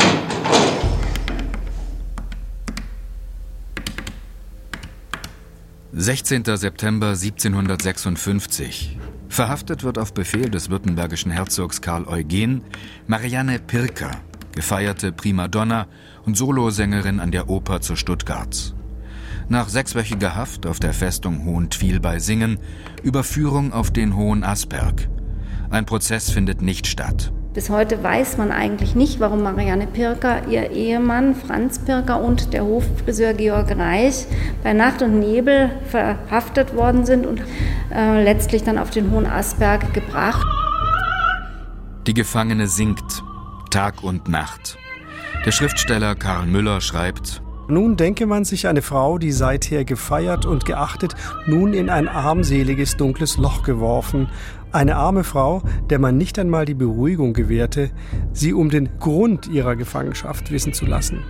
»16. 5.94 6.56
September 6.56 7.10
1756. 7.10 8.98
Verhaftet 9.28 9.82
wird 9.82 9.98
auf 9.98 10.14
Befehl 10.14 10.50
des 10.50 10.70
württembergischen 10.70 11.30
Herzogs 11.30 11.80
Karl 11.80 12.06
Eugen 12.06 12.62
Marianne 13.06 13.58
Pirker, 13.58 14.12
gefeierte 14.54 15.12
Primadonna 15.12 15.86
und 16.24 16.36
Solosängerin 16.36 17.20
an 17.20 17.30
der 17.30 17.48
Oper 17.48 17.80
zu 17.80 17.96
Stuttgart. 17.96 18.74
Nach 19.48 19.68
sechswöchiger 19.68 20.34
Haft 20.34 20.66
auf 20.66 20.80
der 20.80 20.92
Festung 20.92 21.44
Hohentwiel 21.44 22.00
bei 22.00 22.18
Singen 22.18 22.58
Überführung 23.02 23.72
auf 23.72 23.90
den 23.92 24.16
Hohen 24.16 24.42
Asperg. 24.42 25.08
Ein 25.70 25.86
Prozess 25.86 26.30
findet 26.30 26.62
nicht 26.62 26.86
statt. 26.86 27.32
Bis 27.56 27.70
heute 27.70 28.02
weiß 28.02 28.36
man 28.36 28.52
eigentlich 28.52 28.94
nicht, 28.94 29.18
warum 29.18 29.42
Marianne 29.42 29.86
Pirker, 29.86 30.46
ihr 30.46 30.72
Ehemann 30.72 31.34
Franz 31.34 31.78
Pirker 31.78 32.20
und 32.20 32.52
der 32.52 32.66
Hoffriseur 32.66 33.32
Georg 33.32 33.74
Reich 33.78 34.26
bei 34.62 34.74
Nacht 34.74 35.00
und 35.00 35.20
Nebel 35.20 35.70
verhaftet 35.88 36.76
worden 36.76 37.06
sind 37.06 37.24
und 37.24 37.40
äh, 37.90 38.22
letztlich 38.22 38.62
dann 38.62 38.76
auf 38.76 38.90
den 38.90 39.10
Hohen 39.10 39.24
Asberg 39.24 39.94
gebracht. 39.94 40.46
Die 42.06 42.12
Gefangene 42.12 42.66
singt 42.66 43.22
Tag 43.70 44.04
und 44.04 44.28
Nacht. 44.28 44.76
Der 45.46 45.50
Schriftsteller 45.50 46.14
Karl 46.14 46.44
Müller 46.44 46.82
schreibt, 46.82 47.40
nun 47.68 47.96
denke 47.96 48.26
man 48.26 48.44
sich 48.44 48.68
eine 48.68 48.80
Frau, 48.80 49.18
die 49.18 49.32
seither 49.32 49.84
gefeiert 49.84 50.46
und 50.46 50.66
geachtet, 50.66 51.14
nun 51.46 51.74
in 51.74 51.90
ein 51.90 52.06
armseliges 52.06 52.96
dunkles 52.96 53.38
Loch 53.38 53.64
geworfen, 53.64 54.28
eine 54.72 54.96
arme 54.96 55.24
Frau, 55.24 55.62
der 55.90 55.98
man 55.98 56.16
nicht 56.16 56.38
einmal 56.38 56.64
die 56.64 56.74
Beruhigung 56.74 57.32
gewährte, 57.32 57.90
sie 58.32 58.52
um 58.52 58.70
den 58.70 58.88
Grund 58.98 59.48
ihrer 59.48 59.76
Gefangenschaft 59.76 60.50
wissen 60.50 60.72
zu 60.72 60.86
lassen. 60.86 61.22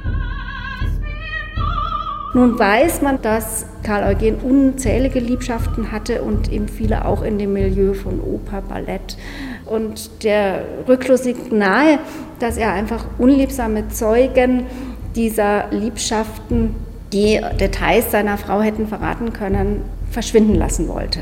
Nun 2.34 2.58
weiß 2.58 3.00
man, 3.00 3.22
dass 3.22 3.64
Karl 3.82 4.14
Eugen 4.14 4.34
unzählige 4.36 5.20
Liebschaften 5.20 5.90
hatte 5.90 6.20
und 6.20 6.52
eben 6.52 6.68
viele 6.68 7.06
auch 7.06 7.22
in 7.22 7.38
dem 7.38 7.54
Milieu 7.54 7.94
von 7.94 8.20
Oper, 8.20 8.60
Ballett. 8.60 9.16
Und 9.64 10.22
der 10.22 10.62
Rückschluss 10.86 11.24
liegt 11.24 11.50
nahe, 11.50 11.98
dass 12.38 12.58
er 12.58 12.74
einfach 12.74 13.06
unliebsame 13.16 13.88
Zeugen 13.88 14.66
dieser 15.14 15.70
Liebschaften, 15.70 16.74
die 17.12 17.40
Details 17.58 18.10
seiner 18.10 18.36
Frau 18.36 18.60
hätten 18.60 18.86
verraten 18.86 19.32
können, 19.32 19.80
verschwinden 20.10 20.56
lassen 20.56 20.88
wollte. 20.88 21.20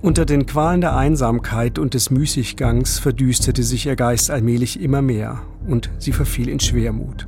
Unter 0.00 0.24
den 0.24 0.46
Qualen 0.46 0.80
der 0.80 0.96
Einsamkeit 0.96 1.76
und 1.76 1.92
des 1.92 2.10
Müßiggangs 2.10 3.00
verdüsterte 3.00 3.64
sich 3.64 3.86
ihr 3.86 3.96
Geist 3.96 4.30
allmählich 4.30 4.80
immer 4.80 5.02
mehr 5.02 5.42
und 5.66 5.90
sie 5.98 6.12
verfiel 6.12 6.48
in 6.48 6.60
Schwermut. 6.60 7.26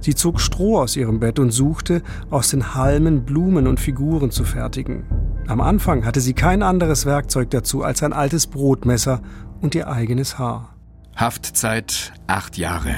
Sie 0.00 0.16
zog 0.16 0.40
Stroh 0.40 0.78
aus 0.78 0.96
ihrem 0.96 1.20
Bett 1.20 1.38
und 1.38 1.52
suchte, 1.52 2.02
aus 2.28 2.50
den 2.50 2.74
Halmen 2.74 3.24
Blumen 3.24 3.68
und 3.68 3.78
Figuren 3.78 4.32
zu 4.32 4.42
fertigen. 4.42 5.04
Am 5.46 5.60
Anfang 5.60 6.04
hatte 6.04 6.20
sie 6.20 6.34
kein 6.34 6.64
anderes 6.64 7.06
Werkzeug 7.06 7.50
dazu 7.50 7.84
als 7.84 8.02
ein 8.02 8.12
altes 8.12 8.48
Brotmesser 8.48 9.22
und 9.60 9.76
ihr 9.76 9.88
eigenes 9.88 10.40
Haar. 10.40 10.74
Haftzeit 11.14 12.12
acht 12.26 12.58
Jahre. 12.58 12.96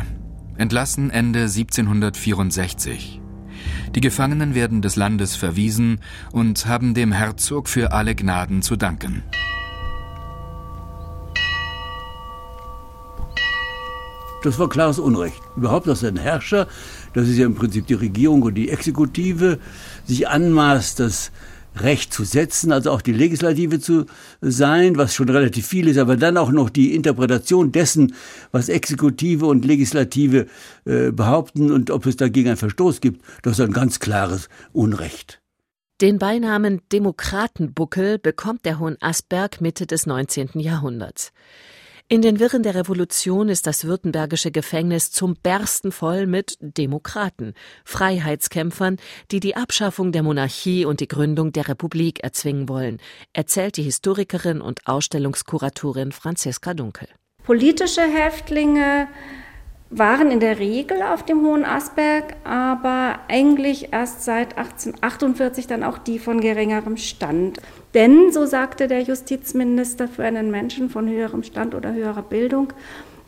Entlassen 0.57 1.11
Ende 1.11 1.41
1764. 1.41 3.21
Die 3.95 4.01
Gefangenen 4.01 4.55
werden 4.55 4.83
des 4.83 4.95
Landes 4.95 5.35
verwiesen 5.35 6.01
und 6.31 6.67
haben 6.67 6.95
dem 6.95 7.11
Herzog 7.11 7.69
für 7.69 7.93
alle 7.93 8.15
Gnaden 8.15 8.63
zu 8.63 8.77
danken. 8.77 9.25
Das 14.43 14.59
war 14.59 14.69
klares 14.69 14.99
Unrecht. 14.99 15.43
Überhaupt, 15.57 15.87
dass 15.89 16.05
ein 16.05 16.17
Herrscher, 16.17 16.69
das 17.13 17.29
ist 17.29 17.37
ja 17.37 17.47
im 17.47 17.57
Prinzip 17.57 17.89
die 17.89 17.95
Regierung 17.95 18.43
und 18.43 18.55
die 18.55 18.71
Exekutive, 18.71 19.59
sich 20.07 20.29
anmaßt, 20.29 21.01
das 21.01 21.33
Recht 21.77 22.13
zu 22.13 22.25
setzen, 22.25 22.73
also 22.73 22.91
auch 22.91 23.01
die 23.01 23.13
Legislative 23.13 23.81
zu 23.81 24.07
sein, 24.41 24.97
was 24.97 25.15
schon 25.15 25.29
relativ 25.29 25.67
viel 25.67 25.89
ist, 25.89 25.99
aber 25.99 26.17
dann 26.17 26.37
auch 26.37 26.51
noch 26.51 26.71
die 26.71 26.95
Interpretation 26.95 27.73
dessen, 27.73 28.15
was 28.53 28.69
Exekutive 28.69 29.47
und 29.47 29.65
Legislative 29.65 30.47
äh, 30.85 31.11
behaupten 31.13 31.71
und 31.71 31.91
ob 31.91 32.07
es 32.07 32.17
dagegen 32.17 32.49
einen 32.49 32.57
Verstoß 32.57 33.01
gibt, 33.01 33.23
das 33.43 33.59
ist 33.59 33.65
ein 33.65 33.73
ganz 33.73 34.01
klares 34.01 34.49
Unrecht. 34.73 35.41
Den 36.01 36.19
Beinamen 36.19 36.81
Demokratenbuckel 36.93 38.19
bekommt 38.19 38.65
der 38.65 38.79
Hohenasperg 38.79 39.61
Mitte 39.61 39.87
des 39.87 40.07
19. 40.07 40.51
Jahrhunderts. 40.55 41.33
In 42.13 42.23
den 42.23 42.41
Wirren 42.41 42.65
der 42.65 42.75
Revolution 42.75 43.49
ist 43.49 43.69
das 43.69 43.85
württembergische 43.85 44.51
Gefängnis 44.51 45.13
zum 45.13 45.37
Bersten 45.41 45.93
voll 45.93 46.27
mit 46.27 46.57
Demokraten, 46.61 47.55
Freiheitskämpfern, 47.85 48.97
die 49.31 49.39
die 49.39 49.55
Abschaffung 49.55 50.11
der 50.11 50.25
Monarchie 50.25 50.85
und 50.85 50.99
die 50.99 51.07
Gründung 51.07 51.53
der 51.53 51.69
Republik 51.69 52.25
erzwingen 52.25 52.69
wollen, 52.69 52.99
erzählt 53.33 53.77
die 53.77 53.85
Historikerin 53.85 54.61
und 54.61 54.89
Ausstellungskuratorin 54.89 56.11
Franziska 56.11 56.75
Dunkel. 56.75 57.07
Politische 57.45 58.03
Häftlinge 58.03 59.07
waren 59.91 60.33
in 60.33 60.41
der 60.41 60.59
Regel 60.59 61.03
auf 61.03 61.25
dem 61.25 61.43
Hohen 61.43 61.65
Asberg, 61.65 62.35
aber 62.43 63.21
eigentlich 63.29 63.93
erst 63.93 64.25
seit 64.25 64.59
1848 64.59 65.69
dann 65.69 65.85
auch 65.85 65.99
die 65.99 66.19
von 66.19 66.41
geringerem 66.41 66.97
Stand. 66.97 67.61
Denn, 67.95 68.33
so 68.33 68.47
sagte 68.47 68.87
der 68.87 69.03
Justizminister, 69.03 70.07
für 70.07 70.25
einen 70.25 70.51
Menschen 70.51 70.91
von 70.91 71.09
höherem 71.09 71.43
Stand 71.43 71.75
oder 71.75 71.93
höherer 71.93 72.23
Bildung 72.23 72.73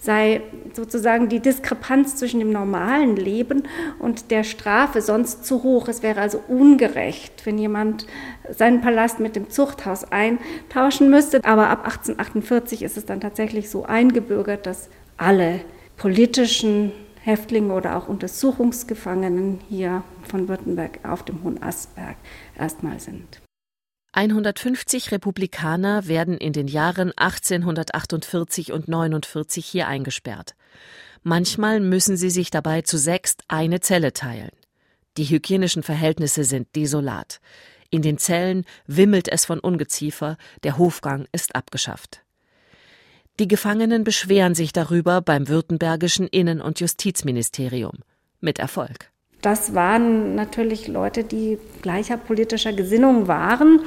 sei 0.03 0.43
sozusagen 0.73 1.29
die 1.29 1.39
Diskrepanz 1.39 2.17
zwischen 2.17 2.41
dem 2.41 2.51
normalen 2.51 3.15
Leben 3.15 3.63
und 4.01 4.33
der 4.33 4.43
Strafe 4.43 5.01
sonst 5.01 5.45
zu 5.45 5.63
hoch. 5.63 5.87
Es 5.87 6.03
wäre 6.03 6.21
also 6.21 6.43
ungerecht, 6.49 7.47
wenn 7.47 7.57
jemand 7.57 8.09
seinen 8.51 8.81
Palast 8.81 9.21
mit 9.21 9.37
dem 9.37 9.49
Zuchthaus 9.49 10.05
eintauschen 10.11 11.09
müsste. 11.09 11.39
Aber 11.45 11.71
ab 11.71 11.85
1848 11.85 12.83
ist 12.83 12.97
es 12.97 13.07
dann 13.07 13.21
tatsächlich 13.21 13.71
so 13.71 13.85
eingebürgert, 13.85 14.67
dass 14.67 14.91
alle 15.19 15.61
politischen 15.97 16.91
Häftlinge 17.21 17.73
oder 17.73 17.97
auch 17.97 18.09
Untersuchungsgefangenen 18.09 19.61
hier 19.69 20.03
von 20.29 20.49
Württemberg 20.49 20.99
auf 21.05 21.23
dem 21.23 21.45
Hohen 21.45 21.63
Astberg 21.63 22.17
erstmal 22.59 22.99
sind. 22.99 23.41
150 24.13 25.11
Republikaner 25.11 26.07
werden 26.07 26.37
in 26.37 26.53
den 26.53 26.69
Jahren 26.69 27.13
1848 27.17 28.73
und 28.73 28.87
49 28.87 29.65
hier 29.65 29.89
eingesperrt. 29.89 30.55
Manchmal 31.23 31.81
müssen 31.81 32.19
sie 32.19 32.29
sich 32.29 32.51
dabei 32.51 32.83
zu 32.83 32.99
sechst 32.99 33.45
eine 33.49 33.81
Zelle 33.81 34.13
teilen. 34.13 34.51
Die 35.17 35.25
hygienischen 35.25 35.83
Verhältnisse 35.83 36.45
sind 36.45 36.75
desolat. 36.77 37.41
In 37.91 38.03
den 38.03 38.19
Zellen 38.19 38.65
wimmelt 38.87 39.29
es 39.29 39.45
von 39.45 39.61
Ungeziefer, 39.61 40.37
der 40.63 40.79
Hofgang 40.79 41.27
ist 41.33 41.55
abgeschafft. 41.55 42.23
Die 43.39 43.49
Gefangenen 43.49 44.05
beschweren 44.05 44.55
sich 44.55 44.73
darüber 44.73 45.23
beim 45.23 45.49
württembergischen 45.49 46.27
Innen- 46.27 46.61
und 46.61 46.81
Justizministerium. 46.81 48.01
Mit 48.41 48.59
Erfolg. 48.59 49.12
Das 49.43 49.75
waren 49.75 50.37
natürlich 50.37 50.87
Leute, 50.87 51.25
die 51.25 51.59
gleicher 51.83 52.17
politischer 52.17 52.73
Gesinnung 52.73 53.27
waren, 53.27 53.81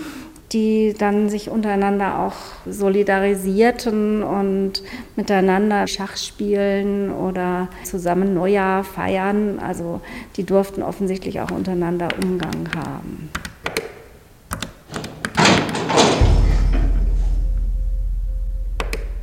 die 0.52 0.94
dann 0.98 1.30
sich 1.30 1.50
untereinander 1.50 2.20
auch 2.20 2.36
solidarisierten 2.70 4.22
und 4.22 4.84
miteinander 5.16 5.88
Schach 5.88 6.18
spielen 6.18 7.10
oder 7.10 7.70
zusammen 7.84 8.34
Neujahr 8.34 8.84
feiern. 8.84 9.60
Also 9.60 10.02
die 10.36 10.44
durften 10.44 10.84
offensichtlich 10.84 11.40
auch 11.40 11.52
untereinander 11.52 12.10
Umgang 12.22 12.70
haben. 12.76 13.30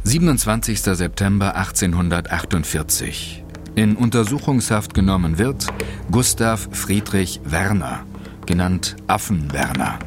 27. 0.05 0.81
September 0.81 1.57
1848. 1.57 3.42
In 3.75 3.97
Untersuchungshaft 3.97 4.93
genommen 4.93 5.39
wird 5.39 5.67
Gustav 6.11 6.69
Friedrich 6.73 7.41
Werner, 7.45 8.05
genannt 8.45 8.97
Affenwerner. 9.07 9.99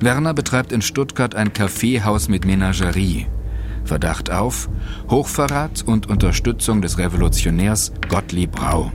Werner 0.00 0.32
betreibt 0.32 0.70
in 0.70 0.80
Stuttgart 0.80 1.34
ein 1.34 1.52
Kaffeehaus 1.52 2.28
mit 2.28 2.44
Menagerie. 2.44 3.26
Verdacht 3.84 4.30
auf 4.30 4.68
Hochverrat 5.10 5.82
und 5.84 6.08
Unterstützung 6.08 6.82
des 6.82 6.96
Revolutionärs 6.96 7.92
Gottlieb 8.08 8.62
Rau. 8.62 8.92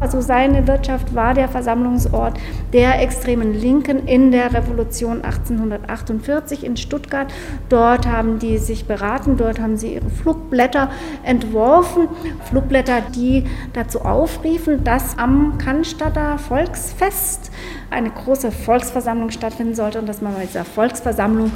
Also 0.00 0.20
seine 0.20 0.66
Wirtschaft 0.68 1.14
war 1.14 1.34
der 1.34 1.48
Versammlungsort 1.48 2.38
der 2.72 3.02
extremen 3.02 3.52
Linken 3.52 4.06
in 4.06 4.30
der 4.30 4.54
Revolution 4.54 5.22
1848 5.22 6.64
in 6.64 6.76
Stuttgart. 6.76 7.32
Dort 7.68 8.06
haben 8.06 8.38
die 8.38 8.58
sich 8.58 8.84
beraten, 8.84 9.36
dort 9.36 9.60
haben 9.60 9.76
sie 9.76 9.94
ihre 9.94 10.08
Flugblätter 10.08 10.90
entworfen. 11.24 12.08
Flugblätter, 12.48 13.00
die 13.14 13.44
dazu 13.72 14.02
aufriefen, 14.02 14.84
dass 14.84 15.18
am 15.18 15.58
Cannstatter 15.58 16.38
Volksfest 16.38 17.50
eine 17.90 18.10
große 18.10 18.52
Volksversammlung 18.52 19.30
stattfinden 19.30 19.74
sollte 19.74 19.98
und 19.98 20.08
dass 20.08 20.22
man 20.22 20.34
bei 20.34 20.46
dieser 20.46 20.64
Volksversammlung 20.64 21.50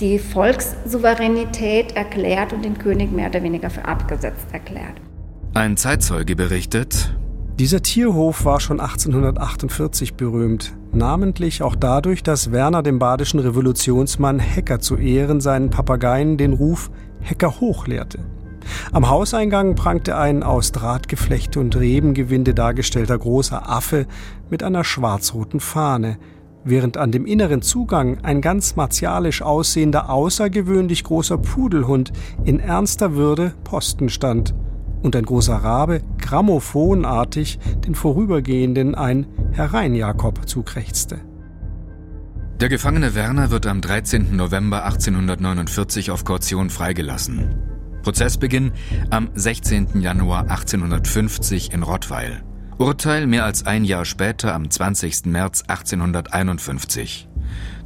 die 0.00 0.18
Volkssouveränität 0.18 1.96
erklärt 1.96 2.52
und 2.52 2.64
den 2.64 2.78
König 2.78 3.12
mehr 3.12 3.28
oder 3.28 3.42
weniger 3.42 3.70
für 3.70 3.84
abgesetzt 3.84 4.46
erklärt. 4.52 4.94
Ein 5.54 5.76
Zeitzeuge 5.76 6.34
berichtet, 6.34 7.14
dieser 7.58 7.82
Tierhof 7.82 8.44
war 8.44 8.58
schon 8.58 8.80
1848 8.80 10.14
berühmt, 10.14 10.74
namentlich 10.92 11.62
auch 11.62 11.76
dadurch, 11.76 12.24
dass 12.24 12.50
Werner 12.50 12.82
dem 12.82 12.98
badischen 12.98 13.38
Revolutionsmann 13.38 14.40
Hecker 14.40 14.80
zu 14.80 14.96
Ehren 14.96 15.40
seinen 15.40 15.70
Papageien 15.70 16.36
den 16.36 16.52
Ruf 16.52 16.90
Hecker 17.20 17.60
hoch 17.60 17.86
lehrte. 17.86 18.18
Am 18.90 19.08
Hauseingang 19.08 19.76
prangte 19.76 20.16
ein 20.16 20.42
aus 20.42 20.72
Drahtgeflechte 20.72 21.60
und 21.60 21.76
Rebengewinde 21.76 22.54
dargestellter 22.54 23.18
großer 23.18 23.70
Affe 23.70 24.06
mit 24.50 24.64
einer 24.64 24.82
schwarz-roten 24.82 25.60
Fahne, 25.60 26.18
während 26.64 26.96
an 26.96 27.12
dem 27.12 27.24
inneren 27.24 27.62
Zugang 27.62 28.18
ein 28.24 28.40
ganz 28.40 28.74
martialisch 28.74 29.42
aussehender, 29.42 30.10
außergewöhnlich 30.10 31.04
großer 31.04 31.38
Pudelhund 31.38 32.12
in 32.44 32.58
ernster 32.58 33.14
Würde 33.14 33.54
Posten 33.62 34.08
stand– 34.08 34.54
und 35.04 35.14
ein 35.14 35.24
großer 35.24 35.56
Rabe 35.56 36.02
grammophonartig 36.18 37.58
den 37.86 37.94
Vorübergehenden 37.94 38.94
ein 38.94 39.26
Herein 39.52 39.94
Jakob 39.94 40.48
zukrächzte. 40.48 41.20
Der 42.60 42.68
Gefangene 42.68 43.14
Werner 43.14 43.50
wird 43.50 43.66
am 43.66 43.80
13. 43.80 44.34
November 44.34 44.84
1849 44.84 46.10
auf 46.10 46.24
Kaution 46.24 46.70
freigelassen. 46.70 47.54
Prozessbeginn 48.02 48.72
am 49.10 49.28
16. 49.34 50.00
Januar 50.00 50.42
1850 50.42 51.72
in 51.72 51.82
Rottweil. 51.82 52.42
Urteil 52.78 53.26
mehr 53.26 53.44
als 53.44 53.66
ein 53.66 53.84
Jahr 53.84 54.04
später 54.04 54.54
am 54.54 54.70
20. 54.70 55.26
März 55.26 55.62
1851. 55.68 57.28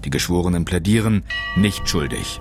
Die 0.04 0.10
Geschworenen 0.10 0.64
plädieren 0.64 1.24
nicht 1.56 1.88
schuldig. 1.88 2.40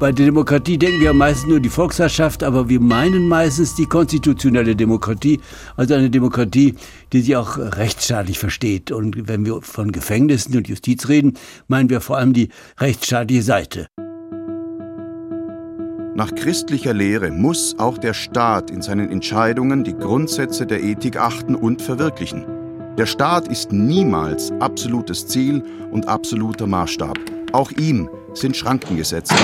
Bei 0.00 0.12
der 0.12 0.24
Demokratie 0.24 0.78
denken 0.78 1.02
wir 1.02 1.12
meistens 1.12 1.46
nur 1.46 1.60
die 1.60 1.68
Volksherrschaft, 1.68 2.42
aber 2.42 2.70
wir 2.70 2.80
meinen 2.80 3.28
meistens 3.28 3.74
die 3.74 3.84
konstitutionelle 3.84 4.74
Demokratie, 4.74 5.38
also 5.76 5.92
eine 5.92 6.08
Demokratie, 6.08 6.74
die 7.12 7.20
sich 7.20 7.36
auch 7.36 7.58
rechtsstaatlich 7.58 8.38
versteht. 8.38 8.92
Und 8.92 9.28
wenn 9.28 9.44
wir 9.44 9.60
von 9.60 9.92
Gefängnissen 9.92 10.56
und 10.56 10.68
Justiz 10.68 11.06
reden, 11.10 11.34
meinen 11.68 11.90
wir 11.90 12.00
vor 12.00 12.16
allem 12.16 12.32
die 12.32 12.48
rechtsstaatliche 12.78 13.42
Seite. 13.42 13.88
Nach 16.14 16.34
christlicher 16.34 16.94
Lehre 16.94 17.30
muss 17.30 17.74
auch 17.78 17.98
der 17.98 18.14
Staat 18.14 18.70
in 18.70 18.80
seinen 18.80 19.10
Entscheidungen 19.10 19.84
die 19.84 19.94
Grundsätze 19.94 20.64
der 20.64 20.82
Ethik 20.82 21.18
achten 21.18 21.54
und 21.54 21.82
verwirklichen. 21.82 22.46
Der 22.96 23.04
Staat 23.04 23.48
ist 23.48 23.70
niemals 23.70 24.50
absolutes 24.60 25.26
Ziel 25.26 25.62
und 25.90 26.08
absoluter 26.08 26.66
Maßstab. 26.66 27.18
Auch 27.52 27.70
ihm 27.72 28.08
sind 28.32 28.56
Schranken 28.56 28.96
gesetzt. 28.96 29.34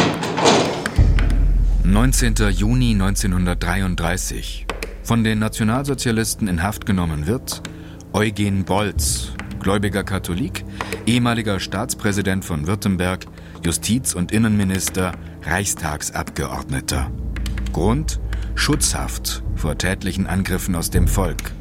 19. 1.89 2.35
Juni 2.51 2.91
1933. 2.95 4.67
Von 5.05 5.23
den 5.23 5.39
Nationalsozialisten 5.39 6.49
in 6.49 6.61
Haft 6.61 6.85
genommen 6.85 7.29
wird 7.29 7.63
Eugen 8.13 8.65
Bolz, 8.65 9.33
gläubiger 9.61 10.03
Katholik, 10.03 10.65
ehemaliger 11.07 11.61
Staatspräsident 11.61 12.45
von 12.45 12.67
Württemberg, 12.67 13.27
Justiz- 13.65 14.15
und 14.15 14.33
Innenminister, 14.33 15.13
Reichstagsabgeordneter. 15.45 17.09
Grund 17.73 18.19
Schutzhaft 18.57 19.45
vor 19.55 19.79
tätlichen 19.79 20.27
Angriffen 20.27 20.75
aus 20.75 20.91
dem 20.91 21.07
Volk. 21.07 21.53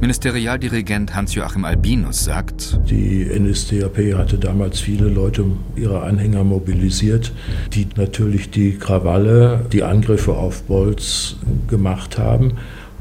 Ministerialdirigent 0.00 1.14
Hans-Joachim 1.14 1.64
Albinus 1.64 2.24
sagt, 2.24 2.78
die 2.90 3.24
NSDAP 3.24 4.14
hatte 4.16 4.38
damals 4.38 4.80
viele 4.80 5.08
Leute, 5.08 5.44
ihre 5.76 6.02
Anhänger 6.02 6.44
mobilisiert, 6.44 7.32
die 7.72 7.86
natürlich 7.96 8.50
die 8.50 8.78
Krawalle, 8.78 9.66
die 9.72 9.82
Angriffe 9.82 10.34
auf 10.34 10.62
Bolz 10.64 11.36
gemacht 11.68 12.18
haben 12.18 12.58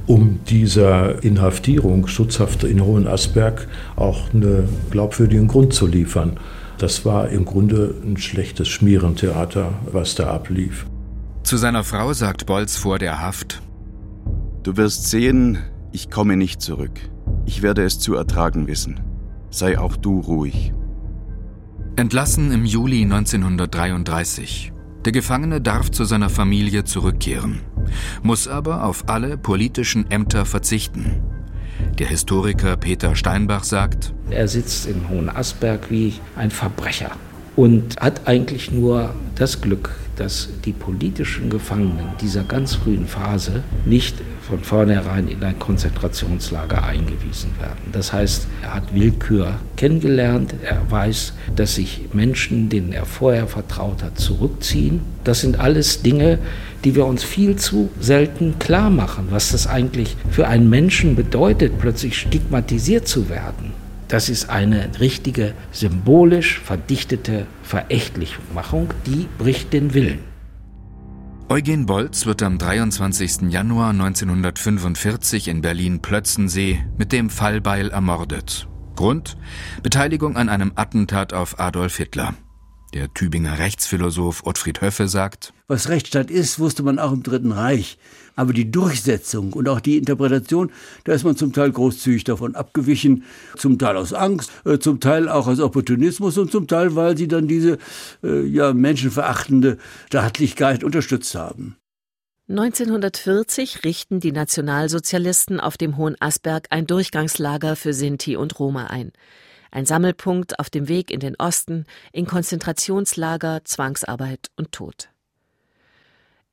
um 0.08 0.40
dieser 0.46 1.24
Inhaftierung, 1.24 2.08
Schutzhaft 2.08 2.64
in 2.64 2.84
Hohenasperg, 2.84 3.68
auch 3.96 4.34
einen 4.34 4.68
glaubwürdigen 4.90 5.48
Grund 5.48 5.74
zu 5.74 5.88
liefern. 5.88 6.38
Das 6.78 7.06
war 7.06 7.30
im 7.30 7.46
Grunde 7.46 7.94
ein 8.04 8.18
schlechtes 8.18 8.68
Schmierentheater, 8.68 9.74
was 9.92 10.16
da 10.16 10.32
ablief. 10.34 10.86
Zu 11.44 11.58
seiner 11.58 11.84
Frau 11.84 12.14
sagt 12.14 12.46
Bolz 12.46 12.76
vor 12.76 12.98
der 13.00 13.22
Haft: 13.22 13.62
Du 14.64 14.78
wirst 14.78 15.10
sehen, 15.10 15.60
ich 15.92 16.10
komme 16.10 16.38
nicht 16.38 16.62
zurück. 16.62 17.00
Ich 17.46 17.62
werde 17.62 17.84
es 17.84 18.00
zu 18.00 18.16
ertragen 18.16 18.68
wissen. 18.68 19.00
Sei 19.50 19.78
auch 19.78 19.98
du 19.98 20.20
ruhig. 20.20 20.74
Entlassen 21.96 22.52
im 22.52 22.66
Juli 22.66 23.04
1933. 23.04 24.72
Der 25.04 25.12
Gefangene 25.12 25.60
darf 25.60 25.90
zu 25.92 26.06
seiner 26.06 26.30
Familie 26.30 26.84
zurückkehren, 26.84 27.62
muss 28.22 28.48
aber 28.48 28.86
auf 28.86 29.10
alle 29.10 29.38
politischen 29.38 30.10
Ämter 30.12 30.46
verzichten. 30.46 31.22
Der 31.98 32.08
Historiker 32.08 32.78
Peter 32.78 33.16
Steinbach 33.16 33.64
sagt, 33.64 34.14
er 34.30 34.48
sitzt 34.48 34.86
in 34.86 35.10
Hohenasperg 35.10 35.90
wie 35.90 36.14
ein 36.36 36.52
Verbrecher 36.52 37.12
und 37.56 38.00
hat 38.00 38.28
eigentlich 38.28 38.72
nur 38.72 39.14
das 39.36 39.60
Glück, 39.60 39.90
dass 40.16 40.50
die 40.66 40.74
politischen 40.74 41.50
Gefangenen 41.50 42.06
dieser 42.22 42.44
ganz 42.44 42.76
frühen 42.76 43.08
Phase 43.08 43.64
nicht 43.86 44.16
von 44.52 44.60
vornherein 44.66 45.30
in 45.30 45.42
ein 45.46 45.58
Konzentrationslager 45.60 46.84
eingewiesen 46.84 47.52
werden. 47.58 47.90
Das 47.94 48.12
heißt, 48.12 48.48
er 48.62 48.74
hat 48.74 48.94
Willkür 48.94 49.54
kennengelernt, 49.78 50.54
er 50.62 50.92
weiß, 50.92 51.32
dass 51.56 51.76
sich 51.76 52.10
Menschen, 52.12 52.68
denen 52.68 52.92
er 52.92 53.06
vorher 53.06 53.48
vertraut 53.48 54.04
hat, 54.04 54.20
zurückziehen. 54.20 55.00
Das 55.24 55.40
sind 55.40 55.58
alles 55.58 56.02
Dinge, 56.02 56.38
die 56.84 56.96
wir 56.96 57.06
uns 57.06 57.24
viel 57.24 57.56
zu 57.56 57.92
selten 58.02 58.60
klar 58.60 58.90
machen, 58.90 59.28
was 59.30 59.54
das 59.54 59.68
eigentlich 59.68 60.18
für 60.30 60.50
einen 60.50 60.70
Menschen 60.70 61.16
bedeutet, 61.16 61.80
plötzlich 61.80 62.18
stigmatisiert 62.18 63.08
zu 63.08 63.30
werden. 63.30 63.72
Das 64.10 64.28
ist 64.28 64.50
eine 64.50 64.90
richtige 65.00 65.54
symbolisch 65.72 66.60
verdichtete 66.60 67.46
Verächtlichmachung, 67.64 68.90
die 69.06 69.28
bricht 69.38 69.72
den 69.72 69.94
Willen. 69.94 70.31
Eugen 71.52 71.86
Bolz 71.86 72.26
wird 72.26 72.44
am 72.44 72.58
23. 72.58 73.52
Januar 73.52 73.90
1945 73.90 75.50
in 75.50 75.60
Berlin-Plötzensee 75.60 76.86
mit 76.98 77.12
dem 77.12 77.30
Fallbeil 77.30 77.90
ermordet. 77.90 78.70
Grund? 78.96 79.36
Beteiligung 79.84 80.38
an 80.38 80.48
einem 80.48 80.72
Attentat 80.76 81.34
auf 81.34 81.60
Adolf 81.60 81.98
Hitler. 81.98 82.36
Der 82.94 83.14
Tübinger 83.14 83.58
Rechtsphilosoph 83.58 84.46
Ottfried 84.46 84.82
Höffe 84.82 85.08
sagt, 85.08 85.54
Was 85.68 85.88
Rechtsstaat 85.88 86.30
ist, 86.30 86.60
wusste 86.60 86.84
man 86.84 87.00
auch 87.00 87.14
im 87.14 87.24
Dritten 87.24 87.54
Reich. 87.54 87.98
Aber 88.36 88.52
die 88.52 88.70
Durchsetzung 88.70 89.54
und 89.54 89.70
auch 89.70 89.80
die 89.80 89.98
Interpretation, 89.98 90.72
da 91.06 91.14
ist 91.14 91.24
man 91.24 91.38
zum 91.38 91.54
Teil 91.54 91.72
großzügig 91.72 92.26
davon 92.26 92.54
abgewichen, 92.54 93.24
zum 93.56 93.80
Teil 93.80 93.96
aus 93.96 94.12
Angst, 94.12 94.52
äh, 94.66 94.78
zum 94.78 95.00
Teil 95.00 95.30
auch 95.30 95.48
aus 95.48 95.62
Opportunismus 95.62 96.38
und 96.38 96.52
zum 96.52 96.68
Teil, 96.68 96.96
weil 96.96 97.16
sie 97.16 97.30
dann 97.30 97.48
diese 97.48 97.78
äh, 98.24 98.46
ja, 98.46 98.74
menschenverachtende 98.74 99.78
Staatlichkeit 100.08 100.84
unterstützt 100.84 101.34
haben. 101.34 101.78
1940 102.50 103.86
richten 103.86 104.20
die 104.20 104.34
Nationalsozialisten 104.34 105.62
auf 105.62 105.78
dem 105.78 105.96
Hohen 105.96 106.18
Asberg 106.20 106.68
ein 106.72 106.88
Durchgangslager 106.88 107.78
für 107.78 107.94
Sinti 107.94 108.36
und 108.36 108.60
Roma 108.60 108.88
ein 108.88 109.14
ein 109.72 109.86
Sammelpunkt 109.86 110.60
auf 110.60 110.70
dem 110.70 110.88
Weg 110.88 111.10
in 111.10 111.20
den 111.20 111.36
Osten, 111.38 111.86
in 112.12 112.26
Konzentrationslager, 112.28 113.62
Zwangsarbeit 113.64 114.50
und 114.56 114.72
Tod. 114.72 115.10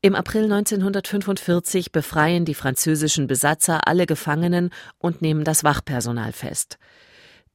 Im 0.00 0.14
April 0.14 0.44
1945 0.44 1.90
befreien 1.90 2.44
die 2.44 2.54
französischen 2.54 3.26
Besatzer 3.26 3.87
alle 3.88 4.07
Gefangenen 4.07 4.70
und 4.98 5.22
nehmen 5.22 5.42
das 5.44 5.64
Wachpersonal 5.64 6.33
fest. 6.33 6.78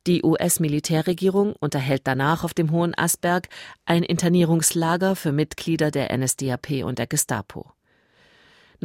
Die 0.06 0.24
US-Militärregierung 0.24 1.54
unterhält 1.60 2.02
danach 2.04 2.44
auf 2.44 2.54
dem 2.54 2.72
Hohen 2.72 2.94
Asberg 2.98 3.48
ein 3.86 4.04
Internierungslager 4.04 5.16
für 5.16 5.32
Mitglieder 5.32 5.92
der 5.92 6.16
NSDAP 6.18 6.84
und 6.84 7.00
der 7.00 7.08
Gestapo. 7.08 7.73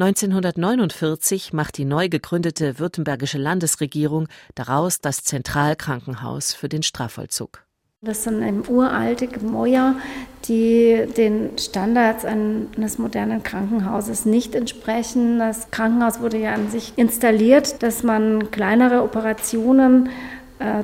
1949 0.00 1.52
macht 1.52 1.76
die 1.76 1.84
neu 1.84 2.08
gegründete 2.08 2.78
württembergische 2.78 3.38
Landesregierung 3.38 4.28
daraus 4.54 5.00
das 5.00 5.24
Zentralkrankenhaus 5.24 6.54
für 6.54 6.68
den 6.68 6.84
Strafvollzug. 6.84 7.64
Das 8.00 8.22
sind 8.22 8.40
eben 8.46 8.62
uralte 8.68 9.26
Gemäuer, 9.26 9.96
die 10.44 11.04
den 11.16 11.58
Standards 11.58 12.24
eines 12.24 12.98
modernen 12.98 13.42
Krankenhauses 13.42 14.24
nicht 14.24 14.54
entsprechen. 14.54 15.40
Das 15.40 15.72
Krankenhaus 15.72 16.20
wurde 16.20 16.38
ja 16.38 16.54
an 16.54 16.70
sich 16.70 16.92
installiert, 16.94 17.82
dass 17.82 18.04
man 18.04 18.52
kleinere 18.52 19.02
Operationen 19.02 20.10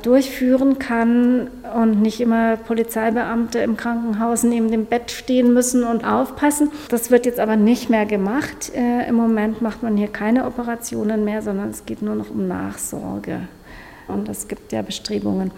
durchführen 0.03 0.79
kann 0.79 1.49
und 1.75 2.01
nicht 2.01 2.21
immer 2.21 2.57
Polizeibeamte 2.57 3.59
im 3.59 3.77
Krankenhaus 3.77 4.45
neben 4.45 4.71
dem 4.71 4.87
Bett 4.87 5.11
stehen 5.11 5.53
müssen 5.53 5.83
und 5.83 6.05
aufpassen. 6.05 6.71
Das 6.91 7.11
wird 7.11 7.27
jetzt 7.27 7.41
aber 7.41 7.57
nicht 7.57 7.91
mehr 7.91 8.07
gemacht. 8.07 8.73
Äh, 8.75 9.09
Im 9.09 9.17
Moment 9.17 9.63
macht 9.63 9.83
man 9.83 9.97
hier 9.97 10.09
keine 10.09 10.47
Operationen 10.47 11.25
mehr, 11.25 11.43
sondern 11.43 11.71
es 11.71 11.87
geht 11.87 12.03
nur 12.03 12.15
noch 12.15 12.31
um 12.31 12.47
Nachsorge. 12.47 13.49
Und 14.07 14.29
es 14.29 14.49
gibt 14.49 14.73
ja 14.73 14.83
Bestrebungen, 14.83 15.51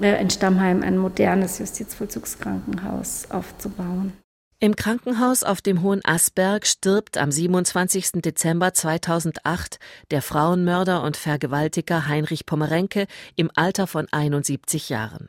äh, 0.00 0.20
in 0.20 0.30
Stammheim 0.30 0.82
ein 0.82 0.96
modernes 0.96 1.58
Justizvollzugskrankenhaus 1.58 3.30
aufzubauen. 3.30 4.12
Im 4.60 4.74
Krankenhaus 4.74 5.44
auf 5.44 5.60
dem 5.60 5.82
Hohen 5.82 6.04
Asberg 6.04 6.66
stirbt 6.66 7.16
am 7.16 7.30
27. 7.30 8.22
Dezember 8.22 8.74
2008 8.74 9.78
der 10.10 10.20
Frauenmörder 10.20 11.04
und 11.04 11.16
Vergewaltiger 11.16 12.08
Heinrich 12.08 12.44
Pommerenke 12.44 13.06
im 13.36 13.52
Alter 13.54 13.86
von 13.86 14.08
71 14.10 14.88
Jahren. 14.88 15.28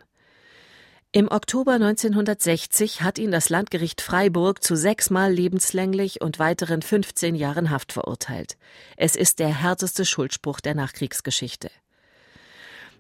Im 1.12 1.30
Oktober 1.30 1.74
1960 1.74 3.04
hat 3.04 3.20
ihn 3.20 3.30
das 3.30 3.50
Landgericht 3.50 4.02
Freiburg 4.02 4.64
zu 4.64 4.76
sechsmal 4.76 5.32
lebenslänglich 5.32 6.22
und 6.22 6.40
weiteren 6.40 6.82
15 6.82 7.36
Jahren 7.36 7.70
Haft 7.70 7.94
verurteilt. 7.94 8.58
Es 8.98 9.16
ist 9.16 9.38
der 9.38 9.50
härteste 9.50 10.06
Schuldspruch 10.06 10.60
der 10.60 10.74
Nachkriegsgeschichte. 10.74 11.70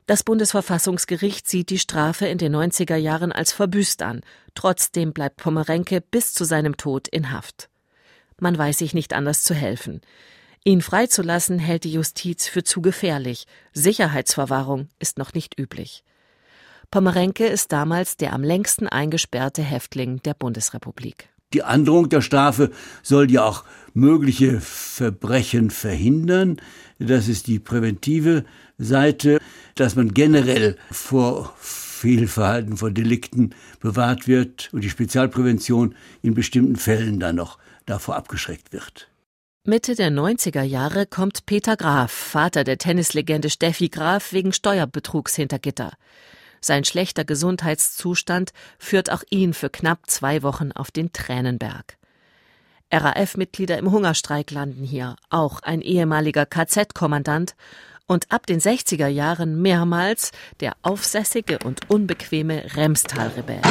Das 0.09 0.23
Bundesverfassungsgericht 0.23 1.47
sieht 1.47 1.69
die 1.69 1.77
Strafe 1.77 2.25
in 2.25 2.39
den 2.39 2.55
90er 2.55 2.95
Jahren 2.95 3.31
als 3.31 3.51
verbüßt 3.51 4.01
an. 4.01 4.21
Trotzdem 4.55 5.13
bleibt 5.13 5.37
Pommerenke 5.37 6.01
bis 6.01 6.33
zu 6.33 6.45
seinem 6.45 6.77
Tod 6.77 7.07
in 7.07 7.31
Haft. 7.31 7.69
Man 8.39 8.57
weiß 8.57 8.79
sich 8.79 8.95
nicht 8.95 9.13
anders 9.13 9.43
zu 9.43 9.53
helfen. 9.53 10.01
Ihn 10.63 10.81
freizulassen 10.81 11.59
hält 11.59 11.83
die 11.83 11.93
Justiz 11.93 12.47
für 12.47 12.63
zu 12.63 12.81
gefährlich. 12.81 13.45
Sicherheitsverwahrung 13.73 14.89
ist 14.97 15.19
noch 15.19 15.35
nicht 15.35 15.59
üblich. 15.59 16.03
Pommerenke 16.89 17.45
ist 17.45 17.71
damals 17.71 18.17
der 18.17 18.33
am 18.33 18.43
längsten 18.43 18.87
eingesperrte 18.87 19.61
Häftling 19.61 20.23
der 20.23 20.33
Bundesrepublik. 20.33 21.29
Die 21.53 21.61
Androhung 21.61 22.09
der 22.09 22.21
Strafe 22.21 22.71
soll 23.03 23.31
ja 23.31 23.43
auch 23.43 23.63
mögliche 23.93 24.59
Verbrechen 24.59 25.69
verhindern. 25.69 26.57
Das 26.99 27.27
ist 27.27 27.45
die 27.45 27.59
präventive 27.59 28.45
Seite, 28.79 29.39
dass 29.75 29.95
man 29.95 30.13
generell 30.13 30.77
vor 30.89 31.53
Fehlverhalten, 31.59 32.77
vor 32.77 32.91
Delikten 32.91 33.53
bewahrt 33.79 34.27
wird 34.27 34.69
und 34.73 34.83
die 34.83 34.89
Spezialprävention 34.89 35.95
in 36.21 36.33
bestimmten 36.33 36.77
Fällen 36.77 37.19
dann 37.19 37.35
noch 37.35 37.59
davor 37.85 38.15
abgeschreckt 38.15 38.71
wird. 38.71 39.09
Mitte 39.65 39.95
der 39.95 40.09
90er 40.09 40.63
Jahre 40.63 41.05
kommt 41.05 41.45
Peter 41.45 41.75
Graf, 41.75 42.11
Vater 42.11 42.63
der 42.63 42.77
Tennislegende 42.77 43.49
Steffi 43.49 43.89
Graf, 43.89 44.31
wegen 44.31 44.53
Steuerbetrugs 44.53 45.35
hinter 45.35 45.59
Gitter. 45.59 45.91
Sein 46.61 46.85
schlechter 46.85 47.25
Gesundheitszustand 47.25 48.51
führt 48.79 49.11
auch 49.11 49.23
ihn 49.29 49.53
für 49.53 49.69
knapp 49.69 50.09
zwei 50.09 50.43
Wochen 50.43 50.71
auf 50.71 50.91
den 50.91 51.11
Tränenberg. 51.11 51.97
RAF-Mitglieder 52.91 53.77
im 53.77 53.91
Hungerstreik 53.91 54.49
landen 54.49 54.83
hier, 54.83 55.15
auch 55.29 55.61
ein 55.61 55.81
ehemaliger 55.81 56.45
KZ-Kommandant 56.45 57.55
und 58.09 58.31
ab 58.31 58.47
den 58.47 58.59
60er 58.59 59.07
Jahren 59.07 59.61
mehrmals 59.61 60.31
der 60.59 60.73
aufsässige 60.81 61.59
und 61.63 61.89
unbequeme 61.89 62.63
Remstal-Rebell. 62.75 63.61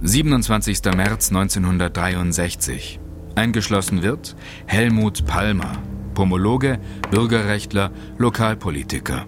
27. 0.00 0.84
März 0.94 1.30
1963. 1.30 3.00
Eingeschlossen 3.34 4.02
wird 4.02 4.36
Helmut 4.66 5.26
Palmer, 5.26 5.82
Pomologe, 6.14 6.78
Bürgerrechtler, 7.10 7.90
Lokalpolitiker. 8.16 9.26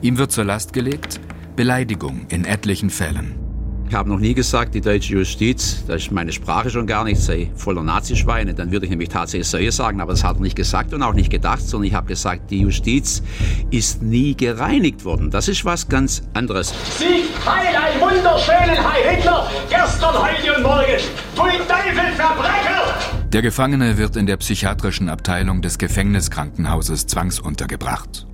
Ihm 0.00 0.16
wird 0.16 0.32
zur 0.32 0.44
Last 0.44 0.72
gelegt 0.72 1.20
Beleidigung 1.56 2.26
in 2.30 2.44
etlichen 2.46 2.88
Fällen. 2.88 3.47
Ich 3.88 3.94
habe 3.94 4.10
noch 4.10 4.18
nie 4.18 4.34
gesagt, 4.34 4.74
die 4.74 4.82
deutsche 4.82 5.14
Justiz, 5.14 5.82
das 5.86 6.02
ist 6.02 6.12
meine 6.12 6.30
Sprache 6.30 6.68
schon 6.68 6.86
gar 6.86 7.04
nicht, 7.04 7.18
sei 7.18 7.50
voller 7.56 7.82
Nazischweine. 7.82 8.52
Dann 8.52 8.70
würde 8.70 8.84
ich 8.84 8.90
nämlich 8.90 9.08
tatsächlich 9.08 9.48
solche 9.48 9.72
sagen, 9.72 10.02
aber 10.02 10.12
das 10.12 10.24
hat 10.24 10.36
er 10.36 10.42
nicht 10.42 10.56
gesagt 10.56 10.92
und 10.92 11.02
auch 11.02 11.14
nicht 11.14 11.30
gedacht, 11.30 11.62
sondern 11.62 11.88
ich 11.88 11.94
habe 11.94 12.06
gesagt, 12.06 12.50
die 12.50 12.60
Justiz 12.60 13.22
ist 13.70 14.02
nie 14.02 14.36
gereinigt 14.36 15.06
worden. 15.06 15.30
Das 15.30 15.48
ist 15.48 15.64
was 15.64 15.88
ganz 15.88 16.22
anderes. 16.34 16.74
Sieg, 16.98 17.24
Heil, 17.46 17.74
ein 17.74 17.98
wunderschönen 17.98 18.76
Heil 18.76 19.16
Hitler, 19.16 19.50
gestern, 19.70 20.14
heute 20.14 20.56
und 20.56 20.62
morgen. 20.64 20.98
Pfui 21.34 21.52
Teufel, 21.66 22.12
Verbrecher! 22.14 22.94
Der 23.32 23.40
Gefangene 23.40 23.96
wird 23.96 24.16
in 24.16 24.26
der 24.26 24.36
psychiatrischen 24.36 25.08
Abteilung 25.08 25.62
des 25.62 25.78
Gefängniskrankenhauses 25.78 27.06
zwangsuntergebracht. 27.06 28.27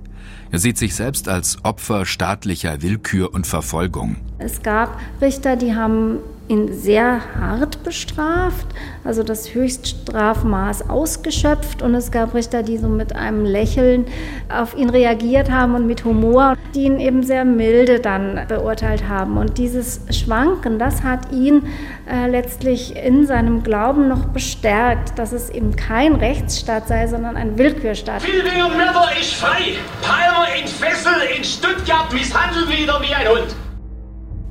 Er 0.55 0.59
sieht 0.59 0.77
sich 0.77 0.95
selbst 0.95 1.27
als 1.27 1.57
Opfer 1.65 2.05
staatlicher 2.05 2.81
Willkür 2.81 3.33
und 3.33 3.45
Verfolgung. 3.45 4.15
Es 4.37 4.63
gab 4.63 4.97
Richter, 5.19 5.57
die 5.57 5.75
haben 5.75 6.19
ihn 6.47 6.71
sehr 6.73 7.21
hart 7.39 7.83
bestraft, 7.83 8.67
also 9.03 9.23
das 9.23 9.53
Höchststrafmaß 9.53 10.89
ausgeschöpft. 10.89 11.81
Und 11.81 11.95
es 11.95 12.11
gab 12.11 12.33
Richter, 12.33 12.63
die 12.63 12.77
so 12.77 12.87
mit 12.87 13.15
einem 13.15 13.45
Lächeln 13.45 14.05
auf 14.49 14.75
ihn 14.77 14.89
reagiert 14.89 15.49
haben 15.49 15.75
und 15.75 15.87
mit 15.87 16.05
Humor, 16.05 16.55
die 16.75 16.83
ihn 16.83 16.99
eben 16.99 17.23
sehr 17.23 17.45
milde 17.45 17.99
dann 17.99 18.45
beurteilt 18.47 19.07
haben. 19.07 19.37
Und 19.37 19.57
dieses 19.57 20.01
Schwanken, 20.11 20.77
das 20.77 21.03
hat 21.03 21.31
ihn 21.31 21.63
äh, 22.09 22.29
letztlich 22.29 22.95
in 22.95 23.25
seinem 23.25 23.63
Glauben 23.63 24.07
noch 24.07 24.25
bestärkt, 24.25 25.17
dass 25.17 25.31
es 25.31 25.49
eben 25.49 25.75
kein 25.75 26.15
Rechtsstaat 26.15 26.87
sei, 26.87 27.07
sondern 27.07 27.37
ein 27.37 27.57
Willkürstaat. 27.57 28.21
Filbinger 28.21 28.69
Mörder 28.69 29.09
ist 29.19 29.33
frei. 29.33 29.73
Palmer 30.01 30.47
in 30.59 30.67
Fessel 30.67 31.13
in 31.35 31.43
Stuttgart 31.43 32.13
misshandelt 32.13 32.69
wieder 32.69 33.01
wie 33.01 33.13
ein 33.13 33.27
Hund. 33.27 33.64